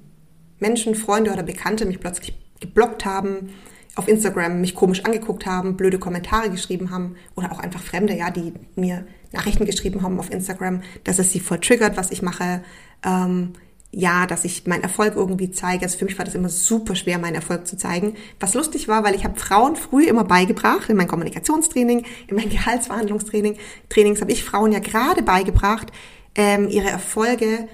Menschen, 0.60 0.94
Freunde 0.94 1.34
oder 1.34 1.42
Bekannte 1.42 1.88
mich 1.88 2.00
plötzlich 2.00 2.36
geblockt 2.60 3.04
haben, 3.04 3.50
auf 3.96 4.08
Instagram 4.08 4.62
mich 4.62 4.76
komisch 4.76 5.04
angeguckt 5.04 5.48
haben, 5.48 5.78
blöde 5.78 5.98
Kommentare 5.98 6.52
geschrieben 6.52 6.92
haben 6.92 7.16
oder 7.36 7.52
auch 7.52 7.58
einfach 7.58 7.82
Fremde, 7.82 8.16
ja, 8.16 8.30
die 8.30 8.54
mir 8.76 9.08
Nachrichten 9.32 9.66
geschrieben 9.66 10.04
haben 10.04 10.20
auf 10.20 10.32
Instagram, 10.32 10.84
dass 11.06 11.18
es 11.18 11.32
sie 11.32 11.40
voll 11.40 11.60
triggert, 11.60 11.98
was 11.98 12.12
ich 12.12 12.22
mache. 12.22 12.62
Ähm, 13.04 13.54
ja, 13.96 14.26
dass 14.26 14.44
ich 14.44 14.66
meinen 14.66 14.82
Erfolg 14.82 15.16
irgendwie 15.16 15.52
zeige. 15.52 15.86
Also 15.86 16.00
für 16.00 16.06
mich 16.06 16.18
war 16.18 16.26
das 16.26 16.34
immer 16.34 16.50
super 16.50 16.96
schwer, 16.96 17.20
meinen 17.20 17.36
Erfolg 17.36 17.68
zu 17.68 17.78
zeigen. 17.78 18.16
Was 18.40 18.56
lustig 18.56 18.88
war, 18.88 19.04
weil 19.04 19.14
ich 19.14 19.24
habe 19.24 19.40
Frauen 19.40 19.76
früh 19.76 20.06
immer 20.06 20.24
beigebracht, 20.24 20.90
in 20.90 20.98
mein 20.98 21.08
Kommunikationstraining, 21.08 22.04
in 22.28 22.36
mein 22.36 22.50
Gehaltsverhandlungstraining, 22.50 23.58
Trainings 23.90 24.20
habe 24.22 24.32
ich 24.32 24.44
Frauen 24.44 24.72
ja 24.72 24.80
gerade 24.80 25.22
beigebracht, 25.22 25.92
ähm, 26.34 26.68
ihre 26.70 26.90
Erfolge 26.90 27.68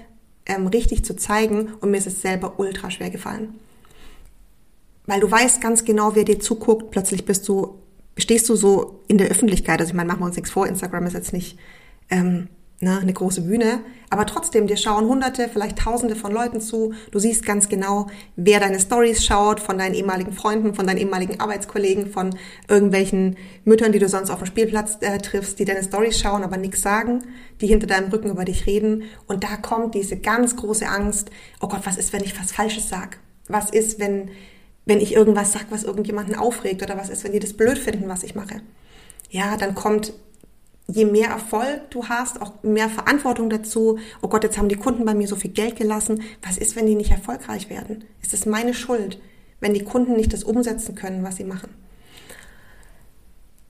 ähm, 0.44 0.66
richtig 0.66 1.06
zu 1.06 1.16
zeigen 1.16 1.72
und 1.80 1.90
mir 1.90 1.96
ist 1.96 2.06
es 2.06 2.20
selber 2.20 2.58
ultra 2.58 2.90
schwer 2.90 3.08
gefallen. 3.08 3.54
Weil 5.06 5.20
du 5.20 5.30
weißt 5.30 5.62
ganz 5.62 5.86
genau, 5.86 6.14
wer 6.14 6.24
dir 6.24 6.38
zuguckt, 6.38 6.90
plötzlich 6.90 7.24
bist 7.24 7.48
du, 7.48 7.78
stehst 8.18 8.46
du 8.50 8.56
so 8.56 9.00
in 9.08 9.16
der 9.16 9.28
Öffentlichkeit. 9.28 9.80
Also 9.80 9.90
ich 9.90 9.96
meine, 9.96 10.08
machen 10.08 10.20
wir 10.20 10.26
uns 10.26 10.36
nichts 10.36 10.50
vor, 10.50 10.66
Instagram 10.66 11.06
ist 11.06 11.14
jetzt 11.14 11.32
nicht 11.32 11.58
ähm, 12.10 12.48
ne, 12.80 12.98
eine 12.98 13.12
große 13.12 13.42
Bühne, 13.42 13.80
aber 14.08 14.26
trotzdem, 14.26 14.66
dir 14.66 14.76
schauen 14.76 15.06
hunderte, 15.06 15.48
vielleicht 15.48 15.78
tausende 15.78 16.16
von 16.16 16.32
Leuten 16.32 16.60
zu. 16.60 16.94
Du 17.12 17.18
siehst 17.18 17.46
ganz 17.46 17.68
genau, 17.68 18.08
wer 18.36 18.58
deine 18.58 18.80
Stories 18.80 19.24
schaut, 19.24 19.60
von 19.60 19.78
deinen 19.78 19.94
ehemaligen 19.94 20.32
Freunden, 20.32 20.74
von 20.74 20.86
deinen 20.86 20.98
ehemaligen 20.98 21.38
Arbeitskollegen, 21.38 22.06
von 22.10 22.34
irgendwelchen 22.68 23.36
Müttern, 23.64 23.92
die 23.92 23.98
du 23.98 24.08
sonst 24.08 24.30
auf 24.30 24.38
dem 24.38 24.46
Spielplatz 24.46 24.98
äh, 25.00 25.18
triffst, 25.18 25.58
die 25.58 25.64
deine 25.64 25.84
Stories 25.84 26.18
schauen, 26.18 26.42
aber 26.42 26.56
nichts 26.56 26.82
sagen, 26.82 27.22
die 27.60 27.68
hinter 27.68 27.86
deinem 27.86 28.10
Rücken 28.10 28.30
über 28.30 28.44
dich 28.44 28.66
reden. 28.66 29.04
Und 29.28 29.44
da 29.44 29.56
kommt 29.56 29.94
diese 29.94 30.16
ganz 30.16 30.56
große 30.56 30.88
Angst, 30.88 31.30
oh 31.60 31.68
Gott, 31.68 31.82
was 31.84 31.98
ist, 31.98 32.12
wenn 32.12 32.24
ich 32.24 32.38
was 32.40 32.50
Falsches 32.50 32.88
sag? 32.88 33.18
Was 33.46 33.70
ist, 33.70 34.00
wenn, 34.00 34.30
wenn 34.86 35.00
ich 35.00 35.14
irgendwas 35.14 35.52
sag, 35.52 35.66
was 35.70 35.84
irgendjemanden 35.84 36.34
aufregt? 36.34 36.82
Oder 36.82 36.96
was 36.96 37.10
ist, 37.10 37.22
wenn 37.24 37.32
die 37.32 37.40
das 37.40 37.52
blöd 37.52 37.78
finden, 37.78 38.08
was 38.08 38.24
ich 38.24 38.34
mache? 38.34 38.62
Ja, 39.28 39.56
dann 39.56 39.76
kommt 39.76 40.12
je 40.92 41.04
mehr 41.04 41.28
Erfolg 41.28 41.90
du 41.90 42.08
hast, 42.08 42.40
auch 42.42 42.62
mehr 42.62 42.88
Verantwortung 42.88 43.50
dazu. 43.50 43.98
Oh 44.22 44.28
Gott, 44.28 44.44
jetzt 44.44 44.58
haben 44.58 44.68
die 44.68 44.76
Kunden 44.76 45.04
bei 45.04 45.14
mir 45.14 45.26
so 45.26 45.36
viel 45.36 45.50
Geld 45.50 45.76
gelassen. 45.76 46.22
Was 46.42 46.58
ist, 46.58 46.76
wenn 46.76 46.86
die 46.86 46.94
nicht 46.94 47.10
erfolgreich 47.10 47.70
werden? 47.70 48.04
Ist 48.22 48.34
es 48.34 48.46
meine 48.46 48.74
Schuld, 48.74 49.20
wenn 49.60 49.74
die 49.74 49.84
Kunden 49.84 50.16
nicht 50.16 50.32
das 50.32 50.44
umsetzen 50.44 50.94
können, 50.94 51.22
was 51.22 51.36
sie 51.36 51.44
machen? 51.44 51.70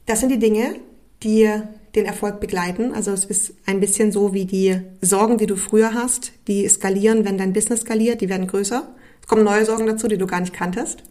Das 0.06 0.20
sind 0.20 0.30
die 0.30 0.38
Dinge, 0.38 0.76
die 1.22 1.48
den 1.94 2.06
Erfolg 2.06 2.40
begleiten. 2.40 2.94
Also 2.94 3.10
es 3.12 3.24
ist 3.24 3.54
ein 3.66 3.80
bisschen 3.80 4.12
so 4.12 4.32
wie 4.32 4.44
die 4.44 4.80
Sorgen, 5.00 5.38
die 5.38 5.46
du 5.46 5.56
früher 5.56 5.94
hast, 5.94 6.32
die 6.46 6.68
skalieren, 6.68 7.24
wenn 7.24 7.38
dein 7.38 7.52
Business 7.52 7.80
skaliert, 7.80 8.20
die 8.20 8.28
werden 8.28 8.46
größer. 8.46 8.88
Es 9.20 9.28
kommen 9.28 9.44
neue 9.44 9.64
Sorgen 9.64 9.86
dazu, 9.86 10.08
die 10.08 10.18
du 10.18 10.26
gar 10.26 10.40
nicht 10.40 10.52
kanntest. 10.52 11.02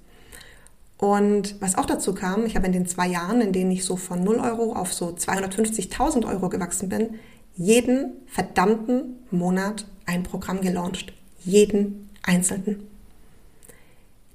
Und 1.00 1.56
was 1.62 1.78
auch 1.78 1.86
dazu 1.86 2.14
kam, 2.14 2.46
ich 2.46 2.58
habe 2.58 2.66
in 2.66 2.74
den 2.74 2.86
zwei 2.86 3.08
Jahren, 3.08 3.40
in 3.40 3.54
denen 3.54 3.72
ich 3.72 3.86
so 3.86 3.96
von 3.96 4.22
0 4.22 4.40
Euro 4.40 4.74
auf 4.74 4.94
so 4.94 5.08
250.000 5.08 6.28
Euro 6.28 6.50
gewachsen 6.50 6.90
bin, 6.90 7.16
jeden 7.56 8.12
verdammten 8.28 9.16
Monat 9.32 9.86
ein 10.06 10.24
Programm 10.24 10.60
gelauncht. 10.60 11.14
Jeden 11.40 12.10
einzelnen. 12.22 12.86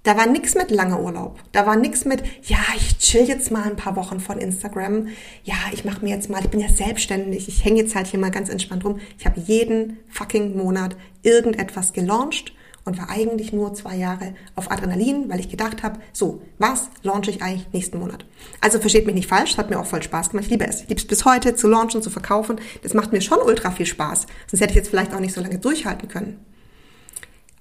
Da 0.05 0.17
war 0.17 0.27
nichts 0.27 0.55
mit 0.55 0.71
langer 0.71 1.03
Urlaub. 1.03 1.39
Da 1.53 1.67
war 1.67 1.77
nichts 1.77 2.07
mit, 2.07 2.23
ja, 2.43 2.59
ich 2.77 2.97
chill 2.99 3.25
jetzt 3.27 3.51
mal 3.51 3.65
ein 3.65 3.77
paar 3.77 3.97
Wochen 3.97 4.21
von 4.21 4.39
Instagram. 4.39 5.09
Ja, 5.45 5.55
ich 5.73 5.85
mache 5.85 6.03
mir 6.03 6.15
jetzt 6.15 6.31
mal, 6.31 6.43
ich 6.43 6.51
bin 6.51 6.61
ja 6.61 6.69
selbstständig, 6.69 7.47
ich 7.49 7.65
hänge 7.65 7.83
jetzt 7.83 7.95
halt 7.95 8.07
hier 8.07 8.21
mal 8.21 8.31
ganz 8.31 8.49
entspannt 8.49 8.85
rum. 8.87 9.01
Ich 9.19 9.27
habe 9.27 9.41
jeden 9.41 9.99
fucking 10.09 10.57
Monat 10.57 10.97
irgendetwas 11.23 11.93
gelauncht 11.93 12.55
und 12.85 12.99
war 12.99 13.11
eigentlich 13.11 13.53
nur 13.53 13.75
zwei 13.75 13.97
Jahre 13.97 14.35
auf 14.55 14.71
Adrenalin, 14.71 15.29
weil 15.29 15.41
ich 15.41 15.49
gedacht 15.49 15.83
habe, 15.83 16.01
so, 16.13 16.43
was 16.59 16.91
launche 17.03 17.31
ich 17.31 17.43
eigentlich 17.43 17.73
nächsten 17.73 17.99
Monat? 17.99 18.27
Also 18.61 18.79
versteht 18.79 19.07
mich 19.07 19.15
nicht 19.15 19.29
falsch, 19.29 19.57
hat 19.57 19.71
mir 19.71 19.81
auch 19.81 19.87
voll 19.87 20.03
Spaß 20.03 20.31
gemacht. 20.31 20.45
Ich 20.45 20.51
liebe 20.51 20.67
es. 20.67 20.83
Ich 20.83 20.89
liebe 20.89 21.01
es 21.01 21.07
bis 21.07 21.25
heute 21.25 21.55
zu 21.55 21.67
launchen, 21.67 22.03
zu 22.03 22.11
verkaufen. 22.11 22.61
Das 22.83 22.95
macht 22.95 23.13
mir 23.13 23.21
schon 23.21 23.39
ultra 23.39 23.71
viel 23.71 23.87
Spaß. 23.87 24.27
Sonst 24.47 24.61
hätte 24.61 24.73
ich 24.73 24.77
jetzt 24.77 24.91
vielleicht 24.91 25.15
auch 25.15 25.21
nicht 25.21 25.35
so 25.35 25.41
lange 25.41 25.59
durchhalten 25.59 26.09
können. 26.09 26.45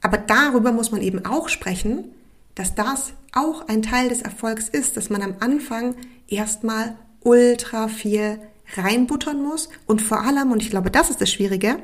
Aber 0.01 0.17
darüber 0.17 0.73
muss 0.73 0.91
man 0.91 1.01
eben 1.01 1.25
auch 1.25 1.47
sprechen, 1.47 2.11
dass 2.55 2.75
das 2.75 3.13
auch 3.31 3.67
ein 3.67 3.81
Teil 3.81 4.09
des 4.09 4.21
Erfolgs 4.21 4.67
ist, 4.69 4.97
dass 4.97 5.09
man 5.09 5.21
am 5.21 5.35
Anfang 5.39 5.95
erstmal 6.27 6.97
ultra 7.21 7.87
viel 7.87 8.39
reinbuttern 8.75 9.41
muss 9.41 9.69
und 9.87 10.01
vor 10.01 10.21
allem, 10.21 10.51
und 10.51 10.61
ich 10.61 10.69
glaube, 10.69 10.91
das 10.91 11.09
ist 11.09 11.21
das 11.21 11.31
Schwierige, 11.31 11.77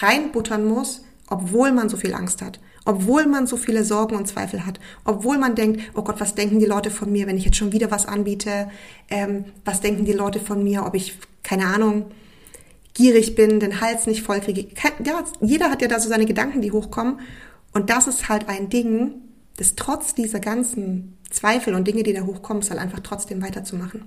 reinbuttern 0.00 0.64
muss, 0.66 1.02
obwohl 1.28 1.72
man 1.72 1.88
so 1.88 1.96
viel 1.96 2.14
Angst 2.14 2.42
hat, 2.42 2.60
obwohl 2.84 3.26
man 3.26 3.46
so 3.46 3.56
viele 3.56 3.84
Sorgen 3.84 4.16
und 4.16 4.26
Zweifel 4.28 4.66
hat, 4.66 4.78
obwohl 5.04 5.38
man 5.38 5.54
denkt, 5.54 5.80
oh 5.94 6.02
Gott, 6.02 6.20
was 6.20 6.34
denken 6.34 6.58
die 6.58 6.66
Leute 6.66 6.90
von 6.90 7.10
mir, 7.10 7.26
wenn 7.26 7.38
ich 7.38 7.44
jetzt 7.44 7.56
schon 7.56 7.72
wieder 7.72 7.90
was 7.90 8.06
anbiete? 8.06 8.70
Ähm, 9.08 9.46
was 9.64 9.80
denken 9.80 10.04
die 10.04 10.12
Leute 10.12 10.40
von 10.40 10.62
mir, 10.62 10.84
ob 10.84 10.94
ich, 10.94 11.18
keine 11.42 11.66
Ahnung, 11.66 12.06
gierig 12.92 13.34
bin, 13.34 13.60
den 13.60 13.80
Hals 13.80 14.06
nicht 14.06 14.22
voll 14.22 14.40
kriege? 14.40 14.66
Ja, 15.04 15.24
jeder 15.40 15.70
hat 15.70 15.82
ja 15.82 15.88
da 15.88 15.98
so 15.98 16.08
seine 16.08 16.26
Gedanken, 16.26 16.60
die 16.60 16.72
hochkommen. 16.72 17.20
Und 17.72 17.90
das 17.90 18.06
ist 18.06 18.28
halt 18.28 18.48
ein 18.48 18.68
Ding, 18.68 19.14
das 19.56 19.74
trotz 19.76 20.14
dieser 20.14 20.40
ganzen 20.40 21.16
Zweifel 21.30 21.74
und 21.74 21.88
Dinge, 21.88 22.02
die 22.02 22.12
da 22.12 22.22
hochkommen, 22.22 22.62
ist 22.62 22.70
halt 22.70 22.80
einfach 22.80 23.00
trotzdem 23.00 23.42
weiterzumachen. 23.42 24.02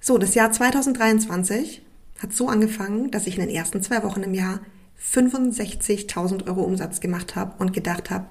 So, 0.00 0.18
das 0.18 0.34
Jahr 0.34 0.52
2023 0.52 1.82
hat 2.22 2.32
so 2.32 2.48
angefangen, 2.48 3.10
dass 3.10 3.26
ich 3.26 3.36
in 3.36 3.46
den 3.46 3.54
ersten 3.54 3.82
zwei 3.82 4.02
Wochen 4.04 4.22
im 4.22 4.34
Jahr 4.34 4.60
65.000 5.02 6.46
Euro 6.46 6.62
Umsatz 6.62 7.00
gemacht 7.00 7.36
habe 7.36 7.54
und 7.58 7.72
gedacht 7.72 8.10
habe, 8.10 8.26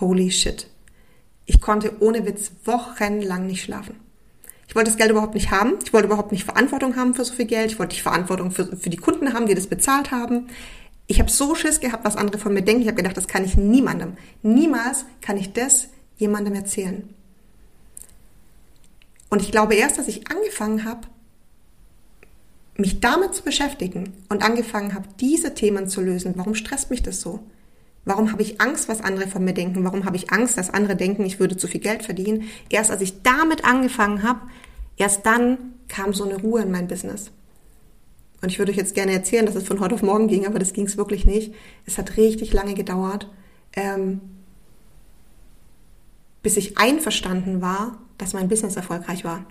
holy 0.00 0.30
shit. 0.30 0.68
Ich 1.44 1.60
konnte 1.60 2.02
ohne 2.02 2.26
Witz 2.26 2.52
wochenlang 2.64 3.46
nicht 3.46 3.62
schlafen. 3.62 3.96
Ich 4.68 4.74
wollte 4.74 4.90
das 4.90 4.98
Geld 4.98 5.10
überhaupt 5.10 5.34
nicht 5.34 5.50
haben. 5.50 5.74
Ich 5.82 5.92
wollte 5.94 6.06
überhaupt 6.06 6.30
nicht 6.30 6.44
Verantwortung 6.44 6.94
haben 6.96 7.14
für 7.14 7.24
so 7.24 7.32
viel 7.32 7.46
Geld. 7.46 7.72
Ich 7.72 7.78
wollte 7.78 7.94
nicht 7.94 8.02
Verantwortung 8.02 8.50
für, 8.50 8.76
für 8.76 8.90
die 8.90 8.98
Kunden 8.98 9.32
haben, 9.32 9.46
die 9.46 9.54
das 9.54 9.66
bezahlt 9.66 10.10
haben. 10.10 10.48
Ich 11.06 11.20
habe 11.20 11.30
so 11.30 11.54
Schiss 11.54 11.80
gehabt, 11.80 12.04
was 12.04 12.16
andere 12.16 12.38
von 12.38 12.52
mir 12.52 12.60
denken. 12.60 12.82
Ich 12.82 12.88
habe 12.88 12.96
gedacht, 12.96 13.16
das 13.16 13.28
kann 13.28 13.44
ich 13.44 13.56
niemandem. 13.56 14.18
Niemals 14.42 15.06
kann 15.22 15.38
ich 15.38 15.54
das 15.54 15.88
jemandem 16.18 16.54
erzählen. 16.54 17.08
Und 19.30 19.40
ich 19.40 19.50
glaube 19.50 19.74
erst, 19.74 19.98
dass 19.98 20.08
ich 20.08 20.30
angefangen 20.30 20.84
habe, 20.84 21.08
mich 22.78 23.00
damit 23.00 23.34
zu 23.34 23.42
beschäftigen 23.42 24.12
und 24.28 24.42
angefangen 24.42 24.94
habe, 24.94 25.08
diese 25.20 25.52
Themen 25.52 25.88
zu 25.88 26.00
lösen, 26.00 26.34
warum 26.36 26.54
stresst 26.54 26.90
mich 26.90 27.02
das 27.02 27.20
so? 27.20 27.40
Warum 28.04 28.32
habe 28.32 28.40
ich 28.40 28.60
Angst, 28.60 28.88
was 28.88 29.02
andere 29.02 29.26
von 29.28 29.44
mir 29.44 29.52
denken? 29.52 29.84
Warum 29.84 30.04
habe 30.04 30.16
ich 30.16 30.30
Angst, 30.30 30.56
dass 30.56 30.70
andere 30.70 30.96
denken, 30.96 31.26
ich 31.26 31.40
würde 31.40 31.56
zu 31.56 31.66
viel 31.66 31.80
Geld 31.80 32.04
verdienen? 32.04 32.44
Erst 32.70 32.90
als 32.90 33.02
ich 33.02 33.22
damit 33.22 33.64
angefangen 33.64 34.22
habe, 34.22 34.40
erst 34.96 35.26
dann 35.26 35.74
kam 35.88 36.14
so 36.14 36.24
eine 36.24 36.40
Ruhe 36.40 36.62
in 36.62 36.70
mein 36.70 36.88
Business. 36.88 37.32
Und 38.40 38.50
ich 38.50 38.58
würde 38.58 38.70
euch 38.70 38.78
jetzt 38.78 38.94
gerne 38.94 39.12
erzählen, 39.12 39.44
dass 39.44 39.56
es 39.56 39.66
von 39.66 39.80
heute 39.80 39.96
auf 39.96 40.02
morgen 40.02 40.28
ging, 40.28 40.46
aber 40.46 40.60
das 40.60 40.72
ging 40.72 40.86
es 40.86 40.96
wirklich 40.96 41.26
nicht. 41.26 41.52
Es 41.84 41.98
hat 41.98 42.16
richtig 42.16 42.52
lange 42.52 42.74
gedauert, 42.74 43.28
ähm, 43.74 44.20
bis 46.42 46.56
ich 46.56 46.78
einverstanden 46.78 47.60
war, 47.60 47.98
dass 48.16 48.32
mein 48.32 48.48
Business 48.48 48.76
erfolgreich 48.76 49.24
war. 49.24 49.44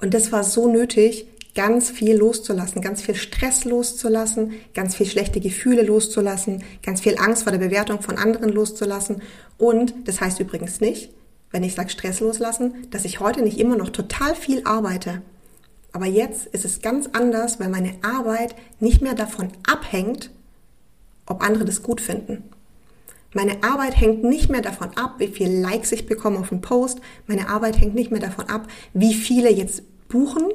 Und 0.00 0.14
das 0.14 0.32
war 0.32 0.44
so 0.44 0.70
nötig, 0.70 1.26
ganz 1.54 1.90
viel 1.90 2.16
loszulassen, 2.16 2.82
ganz 2.82 3.02
viel 3.02 3.14
Stress 3.14 3.64
loszulassen, 3.64 4.52
ganz 4.74 4.96
viel 4.96 5.06
schlechte 5.06 5.40
Gefühle 5.40 5.82
loszulassen, 5.82 6.64
ganz 6.82 7.00
viel 7.00 7.16
Angst 7.18 7.44
vor 7.44 7.52
der 7.52 7.60
Bewertung 7.60 8.02
von 8.02 8.18
anderen 8.18 8.50
loszulassen. 8.50 9.22
Und 9.56 9.94
das 10.04 10.20
heißt 10.20 10.40
übrigens 10.40 10.80
nicht, 10.80 11.10
wenn 11.50 11.62
ich 11.62 11.74
sage 11.74 11.90
Stress 11.90 12.20
loslassen, 12.20 12.74
dass 12.90 13.04
ich 13.04 13.20
heute 13.20 13.42
nicht 13.42 13.58
immer 13.58 13.76
noch 13.76 13.90
total 13.90 14.34
viel 14.34 14.62
arbeite. 14.64 15.22
Aber 15.92 16.06
jetzt 16.06 16.46
ist 16.46 16.64
es 16.64 16.82
ganz 16.82 17.08
anders, 17.12 17.60
weil 17.60 17.68
meine 17.68 17.94
Arbeit 18.02 18.56
nicht 18.80 19.00
mehr 19.00 19.14
davon 19.14 19.48
abhängt, 19.64 20.30
ob 21.26 21.42
andere 21.42 21.64
das 21.64 21.84
gut 21.84 22.00
finden. 22.00 22.42
Meine 23.32 23.62
Arbeit 23.62 24.00
hängt 24.00 24.24
nicht 24.24 24.50
mehr 24.50 24.60
davon 24.60 24.90
ab, 24.96 25.14
wie 25.18 25.28
viel 25.28 25.48
Likes 25.48 25.92
ich 25.92 26.06
bekomme 26.06 26.38
auf 26.38 26.50
einen 26.50 26.60
Post. 26.60 27.00
Meine 27.26 27.48
Arbeit 27.48 27.80
hängt 27.80 27.94
nicht 27.94 28.10
mehr 28.10 28.20
davon 28.20 28.48
ab, 28.48 28.66
wie 28.92 29.14
viele 29.14 29.50
jetzt 29.50 29.82
buchen 30.08 30.50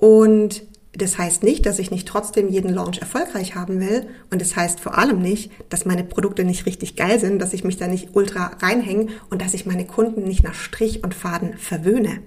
und 0.00 0.62
das 0.92 1.18
heißt 1.18 1.44
nicht, 1.44 1.66
dass 1.66 1.78
ich 1.78 1.92
nicht 1.92 2.08
trotzdem 2.08 2.48
jeden 2.48 2.74
Launch 2.74 2.98
erfolgreich 2.98 3.54
haben 3.54 3.80
will. 3.80 4.08
Und 4.30 4.40
das 4.40 4.56
heißt 4.56 4.80
vor 4.80 4.98
allem 4.98 5.20
nicht, 5.22 5.52
dass 5.68 5.84
meine 5.84 6.02
Produkte 6.02 6.42
nicht 6.42 6.66
richtig 6.66 6.96
geil 6.96 7.20
sind, 7.20 7.38
dass 7.38 7.52
ich 7.52 7.62
mich 7.62 7.76
da 7.76 7.86
nicht 7.86 8.08
ultra 8.14 8.52
reinhänge 8.60 9.06
und 9.30 9.40
dass 9.40 9.54
ich 9.54 9.66
meine 9.66 9.86
Kunden 9.86 10.24
nicht 10.24 10.42
nach 10.42 10.54
Strich 10.54 11.04
und 11.04 11.14
Faden 11.14 11.54
verwöhne. 11.58 12.22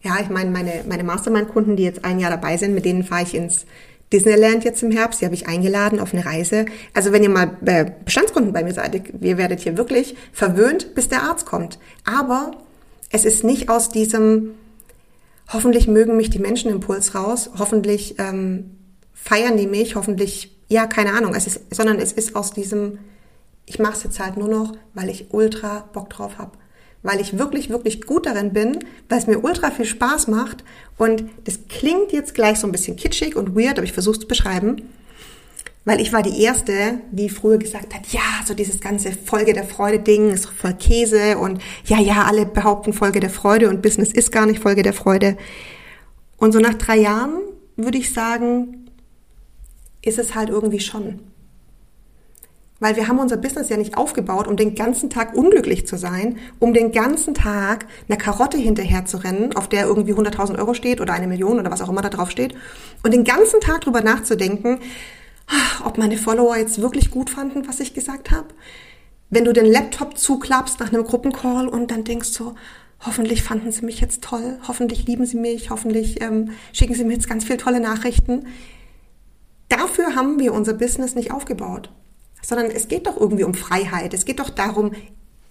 Ja, 0.00 0.18
ich 0.20 0.30
meine, 0.30 0.50
meine, 0.50 0.84
meine 0.88 1.04
Mastermind-Kunden, 1.04 1.76
die 1.76 1.84
jetzt 1.84 2.04
ein 2.04 2.18
Jahr 2.18 2.30
dabei 2.30 2.56
sind, 2.56 2.74
mit 2.74 2.84
denen 2.84 3.04
fahre 3.04 3.22
ich 3.22 3.36
ins 3.36 3.66
Disneyland 4.12 4.64
jetzt 4.64 4.82
im 4.82 4.90
Herbst. 4.90 5.20
Die 5.20 5.24
habe 5.24 5.36
ich 5.36 5.46
eingeladen 5.46 6.00
auf 6.00 6.12
eine 6.12 6.26
Reise. 6.26 6.66
Also 6.92 7.12
wenn 7.12 7.22
ihr 7.22 7.30
mal 7.30 7.56
Bestandskunden 8.04 8.52
bei 8.52 8.64
mir 8.64 8.74
seid, 8.74 9.00
ihr 9.20 9.38
werdet 9.38 9.60
hier 9.60 9.76
wirklich 9.76 10.16
verwöhnt, 10.32 10.96
bis 10.96 11.08
der 11.08 11.22
Arzt 11.22 11.46
kommt. 11.46 11.78
Aber 12.04 12.50
es 13.10 13.24
ist 13.24 13.44
nicht 13.44 13.68
aus 13.68 13.90
diesem 13.90 14.54
hoffentlich 15.48 15.88
mögen 15.88 16.16
mich 16.16 16.30
die 16.30 16.38
Menschen 16.38 16.70
Impuls 16.70 17.14
raus, 17.14 17.50
hoffentlich 17.58 18.18
ähm, 18.18 18.76
feiern 19.12 19.56
die 19.56 19.66
mich, 19.66 19.94
hoffentlich, 19.94 20.56
ja, 20.68 20.86
keine 20.86 21.12
Ahnung, 21.12 21.34
es 21.34 21.46
ist, 21.46 21.74
sondern 21.74 21.98
es 21.98 22.12
ist 22.12 22.34
aus 22.34 22.52
diesem, 22.52 22.98
ich 23.66 23.78
mache 23.78 23.94
es 23.94 24.02
jetzt 24.02 24.20
halt 24.20 24.36
nur 24.36 24.48
noch, 24.48 24.72
weil 24.94 25.08
ich 25.08 25.26
ultra 25.30 25.88
Bock 25.92 26.10
drauf 26.10 26.38
habe. 26.38 26.52
Weil 27.04 27.20
ich 27.20 27.36
wirklich, 27.38 27.68
wirklich 27.68 28.06
gut 28.06 28.26
darin 28.26 28.52
bin, 28.52 28.78
weil 29.08 29.18
es 29.18 29.26
mir 29.26 29.42
ultra 29.42 29.72
viel 29.72 29.84
Spaß 29.84 30.28
macht. 30.28 30.62
Und 30.98 31.24
das 31.44 31.66
klingt 31.68 32.12
jetzt 32.12 32.34
gleich 32.34 32.60
so 32.60 32.66
ein 32.66 32.72
bisschen 32.72 32.96
kitschig 32.96 33.34
und 33.34 33.56
weird, 33.56 33.78
aber 33.78 33.84
ich 33.84 33.92
versuche 33.92 34.14
es 34.14 34.20
zu 34.20 34.28
beschreiben. 34.28 34.82
Weil 35.84 36.00
ich 36.00 36.12
war 36.12 36.22
die 36.22 36.42
Erste, 36.42 37.00
die 37.10 37.28
früher 37.28 37.58
gesagt 37.58 37.94
hat, 37.94 38.06
ja, 38.08 38.20
so 38.46 38.54
dieses 38.54 38.80
ganze 38.80 39.10
Folge 39.12 39.52
der 39.52 39.64
Freude-Ding 39.64 40.30
ist 40.30 40.46
voll 40.46 40.74
Käse 40.74 41.38
und 41.38 41.60
ja, 41.84 41.98
ja, 41.98 42.24
alle 42.24 42.46
behaupten 42.46 42.92
Folge 42.92 43.18
der 43.18 43.30
Freude 43.30 43.68
und 43.68 43.82
Business 43.82 44.12
ist 44.12 44.30
gar 44.30 44.46
nicht 44.46 44.62
Folge 44.62 44.82
der 44.82 44.92
Freude. 44.92 45.36
Und 46.36 46.52
so 46.52 46.60
nach 46.60 46.74
drei 46.74 46.98
Jahren 46.98 47.40
würde 47.76 47.98
ich 47.98 48.12
sagen, 48.12 48.90
ist 50.02 50.18
es 50.18 50.34
halt 50.34 50.50
irgendwie 50.50 50.80
schon. 50.80 51.20
Weil 52.78 52.96
wir 52.96 53.06
haben 53.06 53.20
unser 53.20 53.36
Business 53.36 53.68
ja 53.68 53.76
nicht 53.76 53.96
aufgebaut, 53.96 54.48
um 54.48 54.56
den 54.56 54.74
ganzen 54.74 55.08
Tag 55.08 55.36
unglücklich 55.36 55.86
zu 55.86 55.96
sein, 55.96 56.38
um 56.58 56.74
den 56.74 56.90
ganzen 56.90 57.32
Tag 57.32 57.86
einer 58.08 58.18
Karotte 58.18 58.58
hinterher 58.58 59.04
zu 59.04 59.18
rennen, 59.18 59.54
auf 59.54 59.68
der 59.68 59.86
irgendwie 59.86 60.14
100.000 60.14 60.58
Euro 60.58 60.74
steht 60.74 61.00
oder 61.00 61.12
eine 61.12 61.28
Million 61.28 61.60
oder 61.60 61.70
was 61.70 61.80
auch 61.80 61.88
immer 61.88 62.02
da 62.02 62.08
drauf 62.08 62.30
steht. 62.30 62.54
Und 63.04 63.14
den 63.14 63.22
ganzen 63.22 63.60
Tag 63.60 63.82
drüber 63.82 64.00
nachzudenken, 64.00 64.80
ob 65.84 65.98
meine 65.98 66.16
Follower 66.16 66.56
jetzt 66.56 66.80
wirklich 66.80 67.10
gut 67.10 67.30
fanden, 67.30 67.66
was 67.68 67.80
ich 67.80 67.94
gesagt 67.94 68.30
habe. 68.30 68.48
Wenn 69.30 69.44
du 69.44 69.52
den 69.52 69.66
Laptop 69.66 70.18
zuklappst 70.18 70.80
nach 70.80 70.92
einem 70.92 71.04
Gruppencall 71.04 71.68
und 71.68 71.90
dann 71.90 72.04
denkst 72.04 72.28
so, 72.28 72.54
hoffentlich 73.00 73.42
fanden 73.42 73.72
sie 73.72 73.84
mich 73.84 74.00
jetzt 74.00 74.22
toll, 74.22 74.58
hoffentlich 74.68 75.06
lieben 75.06 75.26
sie 75.26 75.38
mich, 75.38 75.70
hoffentlich 75.70 76.20
ähm, 76.22 76.50
schicken 76.72 76.94
sie 76.94 77.04
mir 77.04 77.14
jetzt 77.14 77.28
ganz 77.28 77.44
viele 77.44 77.58
tolle 77.58 77.80
Nachrichten. 77.80 78.46
Dafür 79.68 80.14
haben 80.14 80.38
wir 80.38 80.52
unser 80.52 80.74
Business 80.74 81.14
nicht 81.14 81.32
aufgebaut 81.32 81.90
sondern 82.42 82.70
es 82.70 82.88
geht 82.88 83.06
doch 83.06 83.18
irgendwie 83.18 83.44
um 83.44 83.54
Freiheit. 83.54 84.12
Es 84.12 84.24
geht 84.24 84.40
doch 84.40 84.50
darum, 84.50 84.92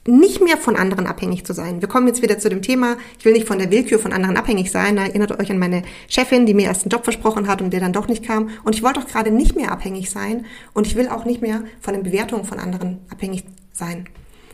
nicht 0.07 0.41
mehr 0.41 0.57
von 0.57 0.75
anderen 0.75 1.05
abhängig 1.05 1.45
zu 1.45 1.53
sein. 1.53 1.79
Wir 1.81 1.87
kommen 1.87 2.07
jetzt 2.07 2.23
wieder 2.23 2.39
zu 2.39 2.49
dem 2.49 2.63
Thema, 2.63 2.97
ich 3.19 3.25
will 3.25 3.33
nicht 3.33 3.47
von 3.47 3.59
der 3.59 3.69
Willkür 3.69 3.99
von 3.99 4.13
anderen 4.13 4.35
abhängig 4.35 4.71
sein. 4.71 4.95
Da 4.95 5.03
erinnert 5.03 5.39
euch 5.39 5.51
an 5.51 5.59
meine 5.59 5.83
Chefin, 6.07 6.47
die 6.47 6.55
mir 6.55 6.65
erst 6.65 6.83
einen 6.83 6.89
Job 6.89 7.03
versprochen 7.03 7.47
hat 7.47 7.61
und 7.61 7.71
der 7.71 7.79
dann 7.79 7.93
doch 7.93 8.07
nicht 8.07 8.25
kam. 8.25 8.49
Und 8.63 8.75
ich 8.75 8.81
wollte 8.81 8.99
doch 8.99 9.07
gerade 9.07 9.29
nicht 9.29 9.55
mehr 9.55 9.71
abhängig 9.71 10.09
sein 10.09 10.45
und 10.73 10.87
ich 10.87 10.95
will 10.95 11.07
auch 11.07 11.25
nicht 11.25 11.41
mehr 11.41 11.63
von 11.79 11.93
den 11.93 12.03
Bewertungen 12.03 12.45
von 12.45 12.57
anderen 12.57 12.99
abhängig 13.09 13.43
sein. 13.73 14.05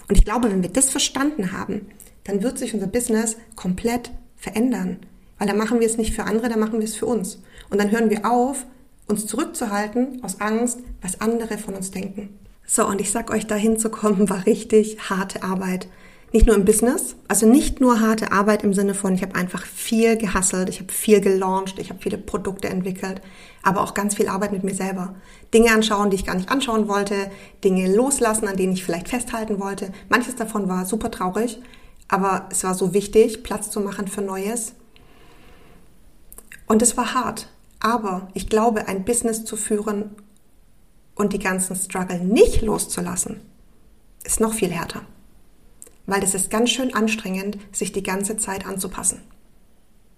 Und 0.10 0.18
ich 0.18 0.26
glaube, 0.26 0.52
wenn 0.52 0.64
wir 0.64 0.70
das 0.70 0.90
verstanden 0.90 1.54
haben, 1.54 1.88
dann 2.26 2.44
wird 2.44 2.58
sich 2.58 2.74
unser 2.74 2.88
Business 2.88 3.38
komplett 3.56 4.12
verändern. 4.36 5.00
Weil 5.38 5.48
dann 5.48 5.58
machen 5.58 5.80
wir 5.80 5.88
es 5.88 5.98
nicht 5.98 6.14
für 6.14 6.24
andere, 6.24 6.50
dann 6.50 6.60
machen 6.60 6.80
wir 6.80 6.86
es 6.86 6.96
für 6.96 7.06
uns. 7.06 7.42
Und 7.70 7.80
dann 7.80 7.92
hören 7.92 8.10
wir 8.10 8.30
auf, 8.30 8.66
uns 9.08 9.26
zurückzuhalten 9.26 10.22
aus 10.24 10.42
Angst, 10.42 10.80
was 11.02 11.22
andere 11.22 11.58
von 11.58 11.76
uns 11.76 11.92
denken. 11.92 12.30
So, 12.70 12.86
und 12.86 13.00
ich 13.00 13.12
sag 13.12 13.32
euch, 13.32 13.48
dahin 13.48 13.80
zu 13.80 13.90
kommen, 13.90 14.30
war 14.30 14.46
richtig 14.46 15.10
harte 15.10 15.42
Arbeit. 15.42 15.88
Nicht 16.34 16.46
nur 16.46 16.56
im 16.58 16.66
Business, 16.66 17.16
also 17.30 17.48
nicht 17.48 17.80
nur 17.80 18.02
harte 18.02 18.34
Arbeit 18.34 18.62
im 18.66 18.74
Sinne 18.74 18.94
von, 18.94 19.16
ich 19.16 19.22
habe 19.22 19.36
einfach 19.36 19.66
viel 19.66 20.18
gehasselt, 20.18 20.68
ich 20.68 20.82
habe 20.82 20.92
viel 20.92 21.22
gelauncht, 21.22 21.80
ich 21.80 21.90
habe 21.90 22.02
viele 22.02 22.18
Produkte 22.18 22.68
entwickelt, 22.68 23.22
aber 23.64 23.82
auch 23.82 23.94
ganz 23.94 24.16
viel 24.16 24.28
Arbeit 24.28 24.52
mit 24.52 24.66
mir 24.66 24.76
selber. 24.76 25.16
Dinge 25.54 25.72
anschauen, 25.72 26.10
die 26.10 26.18
ich 26.18 26.26
gar 26.26 26.36
nicht 26.36 26.52
anschauen 26.52 26.90
wollte, 26.90 27.32
Dinge 27.64 27.96
loslassen, 27.96 28.50
an 28.50 28.58
denen 28.58 28.74
ich 28.74 28.84
vielleicht 28.84 29.08
festhalten 29.08 29.62
wollte. 29.62 29.94
Manches 30.10 30.36
davon 30.36 30.68
war 30.68 30.86
super 30.86 31.10
traurig, 31.10 31.62
aber 32.10 32.50
es 32.52 32.66
war 32.66 32.74
so 32.74 32.94
wichtig, 32.94 33.44
Platz 33.44 33.72
zu 33.72 33.80
machen 33.80 34.10
für 34.10 34.22
Neues. 34.22 34.74
Und 36.68 36.82
es 36.82 36.98
war 36.98 37.14
hart. 37.14 37.48
Aber 37.80 38.28
ich 38.34 38.50
glaube, 38.50 38.90
ein 38.90 39.06
Business 39.06 39.46
zu 39.46 39.56
führen 39.56 40.16
und 41.18 41.34
die 41.34 41.40
ganzen 41.40 41.76
Struggle 41.76 42.20
nicht 42.20 42.62
loszulassen, 42.62 43.42
ist 44.24 44.40
noch 44.40 44.54
viel 44.54 44.70
härter. 44.70 45.02
Weil 46.06 46.24
es 46.24 46.34
ist 46.34 46.50
ganz 46.50 46.70
schön 46.70 46.94
anstrengend, 46.94 47.58
sich 47.72 47.92
die 47.92 48.04
ganze 48.04 48.38
Zeit 48.38 48.66
anzupassen. 48.66 49.22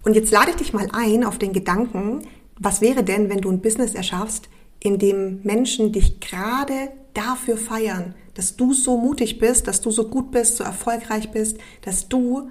Und 0.04 0.14
jetzt 0.14 0.30
lade 0.30 0.50
ich 0.50 0.56
dich 0.56 0.72
mal 0.72 0.88
ein 0.92 1.24
auf 1.24 1.38
den 1.38 1.52
Gedanken, 1.52 2.22
was 2.58 2.80
wäre 2.80 3.02
denn, 3.02 3.28
wenn 3.28 3.40
du 3.40 3.50
ein 3.50 3.60
Business 3.60 3.94
erschaffst, 3.94 4.48
in 4.78 4.98
dem 4.98 5.40
Menschen 5.42 5.92
dich 5.92 6.20
gerade 6.20 6.90
dafür 7.14 7.56
feiern, 7.56 8.14
dass 8.34 8.56
du 8.56 8.72
so 8.72 8.96
mutig 8.96 9.38
bist, 9.38 9.66
dass 9.66 9.80
du 9.80 9.90
so 9.90 10.08
gut 10.08 10.30
bist, 10.30 10.56
so 10.56 10.64
erfolgreich 10.64 11.30
bist, 11.30 11.58
dass 11.82 12.08
du 12.08 12.48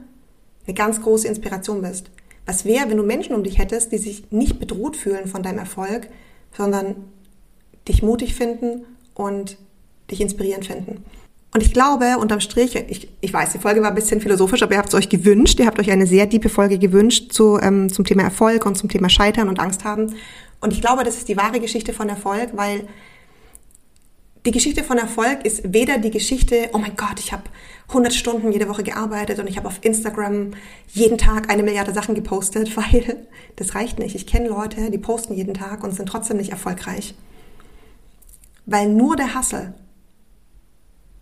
eine 0.65 0.73
ganz 0.73 1.01
große 1.01 1.27
Inspiration 1.27 1.81
bist. 1.81 2.11
Was 2.45 2.65
wäre, 2.65 2.89
wenn 2.89 2.97
du 2.97 3.03
Menschen 3.03 3.35
um 3.35 3.43
dich 3.43 3.57
hättest, 3.57 3.91
die 3.91 3.97
sich 3.97 4.31
nicht 4.31 4.59
bedroht 4.59 4.97
fühlen 4.97 5.27
von 5.27 5.43
deinem 5.43 5.59
Erfolg, 5.59 6.09
sondern 6.55 6.95
dich 7.87 8.03
mutig 8.03 8.35
finden 8.35 8.85
und 9.13 9.57
dich 10.11 10.21
inspirierend 10.21 10.65
finden? 10.65 11.03
Und 11.51 11.63
ich 11.63 11.73
glaube, 11.73 12.17
unterm 12.19 12.41
Strich, 12.41 12.75
ich, 12.75 13.09
ich 13.21 13.33
weiß, 13.33 13.53
die 13.53 13.59
Folge 13.59 13.81
war 13.81 13.89
ein 13.89 13.95
bisschen 13.95 14.21
philosophisch, 14.21 14.61
aber 14.61 14.73
ihr 14.73 14.77
habt 14.77 14.89
es 14.89 14.95
euch 14.95 15.09
gewünscht. 15.09 15.59
Ihr 15.59 15.65
habt 15.65 15.79
euch 15.79 15.89
eine 15.89 16.05
sehr 16.05 16.29
tiefe 16.29 16.49
Folge 16.49 16.77
gewünscht 16.77 17.31
zu, 17.33 17.57
ähm, 17.59 17.91
zum 17.91 18.05
Thema 18.05 18.21
Erfolg 18.23 18.65
und 18.65 18.75
zum 18.77 18.87
Thema 18.87 19.09
Scheitern 19.09 19.49
und 19.49 19.59
Angst 19.59 19.83
haben. 19.83 20.15
Und 20.61 20.73
ich 20.73 20.81
glaube, 20.81 21.03
das 21.03 21.17
ist 21.17 21.27
die 21.27 21.37
wahre 21.37 21.59
Geschichte 21.59 21.91
von 21.91 22.07
Erfolg, 22.07 22.49
weil 22.53 22.87
die 24.45 24.51
Geschichte 24.51 24.83
von 24.83 24.97
Erfolg 24.97 25.45
ist 25.45 25.73
weder 25.73 25.97
die 25.97 26.11
Geschichte, 26.11 26.69
oh 26.73 26.77
mein 26.77 26.95
Gott, 26.95 27.19
ich 27.19 27.33
habe 27.33 27.43
100 27.89 28.13
Stunden 28.13 28.51
jede 28.51 28.69
Woche 28.69 28.83
gearbeitet 28.83 29.39
und 29.39 29.47
ich 29.47 29.57
habe 29.57 29.67
auf 29.67 29.79
Instagram 29.81 30.51
jeden 30.87 31.17
Tag 31.17 31.49
eine 31.49 31.63
Milliarde 31.63 31.93
Sachen 31.93 32.15
gepostet, 32.15 32.77
weil 32.77 33.27
das 33.55 33.73
reicht 33.75 33.97
nicht. 33.99 34.15
Ich 34.15 34.27
kenne 34.27 34.49
Leute, 34.49 34.91
die 34.91 34.97
posten 34.97 35.33
jeden 35.33 35.55
Tag 35.55 35.83
und 35.83 35.95
sind 35.95 36.07
trotzdem 36.07 36.37
nicht 36.37 36.51
erfolgreich. 36.51 37.15
Weil 38.69 38.87
nur 38.87 39.15
der 39.15 39.33
Hassel 39.33 39.73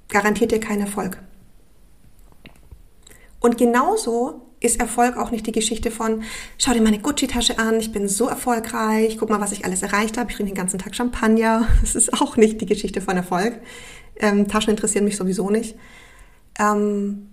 garantiert 0.10 0.52
dir 0.52 0.60
keinen 0.60 0.82
Erfolg. 0.82 1.24
Und 3.40 3.58
genauso 3.58 4.42
ist 4.60 4.82
Erfolg 4.82 5.16
auch 5.16 5.32
nicht 5.32 5.48
die 5.48 5.54
Geschichte 5.54 5.90
von, 5.90 6.24
schau 6.58 6.74
dir 6.74 6.82
meine 6.82 7.00
Gucci-Tasche 7.00 7.58
an, 7.58 7.80
ich 7.80 7.94
bin 7.94 8.10
so 8.10 8.28
erfolgreich, 8.28 9.18
guck 9.18 9.30
mal, 9.30 9.40
was 9.40 9.54
ich 9.54 9.64
alles 9.64 9.82
erreicht 9.82 10.18
habe, 10.18 10.30
ich 10.30 10.36
trinke 10.36 10.52
den 10.52 10.58
ganzen 10.58 10.78
Tag 10.78 10.94
Champagner. 10.94 11.68
Das 11.82 11.96
ist 11.96 12.12
auch 12.20 12.36
nicht 12.36 12.60
die 12.60 12.66
Geschichte 12.66 13.00
von 13.00 13.16
Erfolg. 13.16 13.62
Ähm, 14.18 14.50
Taschen 14.50 14.72
interessieren 14.72 15.06
mich 15.06 15.16
sowieso 15.16 15.50
nicht. 15.50 15.78
Ähm, 16.60 17.30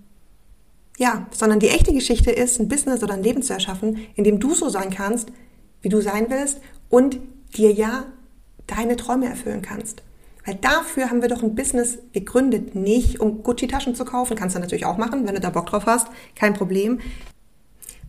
ja, 0.97 1.27
sondern 1.31 1.59
die 1.59 1.69
echte 1.69 1.93
Geschichte 1.93 2.31
ist, 2.31 2.57
ein 2.61 2.69
Business 2.69 3.03
oder 3.03 3.15
ein 3.15 3.23
Leben 3.23 3.41
zu 3.41 3.51
erschaffen, 3.51 3.99
in 4.15 4.23
dem 4.23 4.39
du 4.39 4.53
so 4.53 4.69
sein 4.69 4.91
kannst, 4.91 5.29
wie 5.81 5.89
du 5.89 5.99
sein 5.99 6.27
willst 6.29 6.61
und 6.87 7.19
dir 7.57 7.73
ja 7.73 8.05
deine 8.65 8.95
Träume 8.95 9.25
erfüllen 9.25 9.61
kannst. 9.61 10.04
Weil 10.45 10.55
dafür 10.55 11.09
haben 11.09 11.21
wir 11.21 11.29
doch 11.29 11.41
ein 11.41 11.55
Business 11.55 11.97
gegründet, 12.13 12.75
nicht 12.75 13.19
um 13.19 13.41
Gucci-Taschen 13.41 13.95
zu 13.95 14.05
kaufen. 14.05 14.37
Kannst 14.37 14.55
du 14.55 14.59
natürlich 14.59 14.85
auch 14.85 14.97
machen, 14.97 15.25
wenn 15.25 15.33
du 15.33 15.41
da 15.41 15.49
Bock 15.49 15.65
drauf 15.65 15.87
hast. 15.87 16.07
Kein 16.35 16.53
Problem. 16.53 16.99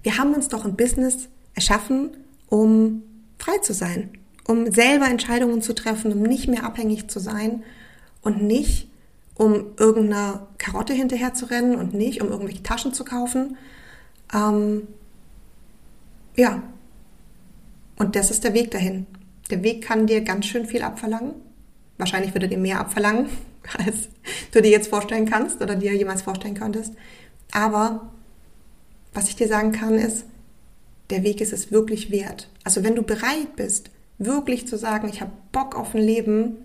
Wir 0.02 0.18
haben 0.18 0.34
uns 0.34 0.48
doch 0.48 0.64
ein 0.64 0.76
Business 0.76 1.28
erschaffen, 1.54 2.10
um 2.48 3.02
frei 3.38 3.58
zu 3.58 3.72
sein, 3.72 4.10
um 4.46 4.70
selber 4.70 5.06
Entscheidungen 5.06 5.62
zu 5.62 5.74
treffen, 5.74 6.12
um 6.12 6.22
nicht 6.22 6.46
mehr 6.46 6.64
abhängig 6.64 7.08
zu 7.08 7.20
sein 7.20 7.64
und 8.20 8.42
nicht 8.42 8.88
um 9.34 9.72
irgendeiner 9.78 10.46
Karotte 10.58 10.92
hinterher 10.92 11.34
zu 11.34 11.46
rennen 11.46 11.76
und 11.76 11.94
nicht 11.94 12.22
um 12.22 12.28
irgendwelche 12.28 12.62
Taschen 12.62 12.92
zu 12.92 13.04
kaufen. 13.04 13.56
Ähm, 14.32 14.86
ja. 16.36 16.62
Und 17.98 18.14
das 18.14 18.30
ist 18.30 18.44
der 18.44 18.52
Weg 18.52 18.70
dahin. 18.70 19.06
Der 19.50 19.62
Weg 19.62 19.82
kann 19.82 20.06
dir 20.06 20.20
ganz 20.20 20.46
schön 20.46 20.66
viel 20.66 20.82
abverlangen. 20.82 21.45
Wahrscheinlich 21.98 22.34
würde 22.34 22.48
dir 22.48 22.58
mehr 22.58 22.80
abverlangen, 22.80 23.26
als 23.78 24.08
du 24.52 24.62
dir 24.62 24.70
jetzt 24.70 24.88
vorstellen 24.88 25.28
kannst 25.28 25.60
oder 25.62 25.76
dir 25.76 25.94
jemals 25.94 26.22
vorstellen 26.22 26.54
könntest. 26.54 26.94
Aber 27.52 28.12
was 29.14 29.28
ich 29.28 29.36
dir 29.36 29.48
sagen 29.48 29.72
kann, 29.72 29.94
ist, 29.94 30.24
der 31.10 31.22
Weg 31.22 31.40
ist 31.40 31.52
es 31.52 31.70
wirklich 31.70 32.10
wert. 32.10 32.50
Also 32.64 32.84
wenn 32.84 32.94
du 32.94 33.02
bereit 33.02 33.56
bist, 33.56 33.90
wirklich 34.18 34.66
zu 34.66 34.76
sagen, 34.76 35.08
ich 35.08 35.20
habe 35.20 35.30
Bock 35.52 35.76
auf 35.76 35.94
ein 35.94 36.02
Leben, 36.02 36.56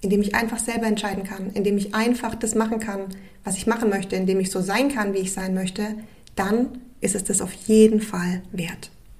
in 0.00 0.10
dem 0.10 0.20
ich 0.20 0.34
einfach 0.34 0.58
selber 0.58 0.86
entscheiden 0.86 1.24
kann, 1.24 1.50
in 1.50 1.64
dem 1.64 1.78
ich 1.78 1.94
einfach 1.94 2.34
das 2.34 2.54
machen 2.54 2.80
kann, 2.80 3.06
was 3.44 3.56
ich 3.56 3.66
machen 3.66 3.88
möchte, 3.88 4.16
in 4.16 4.26
dem 4.26 4.40
ich 4.40 4.50
so 4.50 4.60
sein 4.60 4.88
kann, 4.88 5.14
wie 5.14 5.18
ich 5.18 5.32
sein 5.32 5.54
möchte, 5.54 5.96
dann 6.36 6.82
ist 7.00 7.14
es 7.14 7.24
das 7.24 7.40
auf 7.40 7.52
jeden 7.52 8.00
Fall 8.00 8.42
wert. 8.52 8.91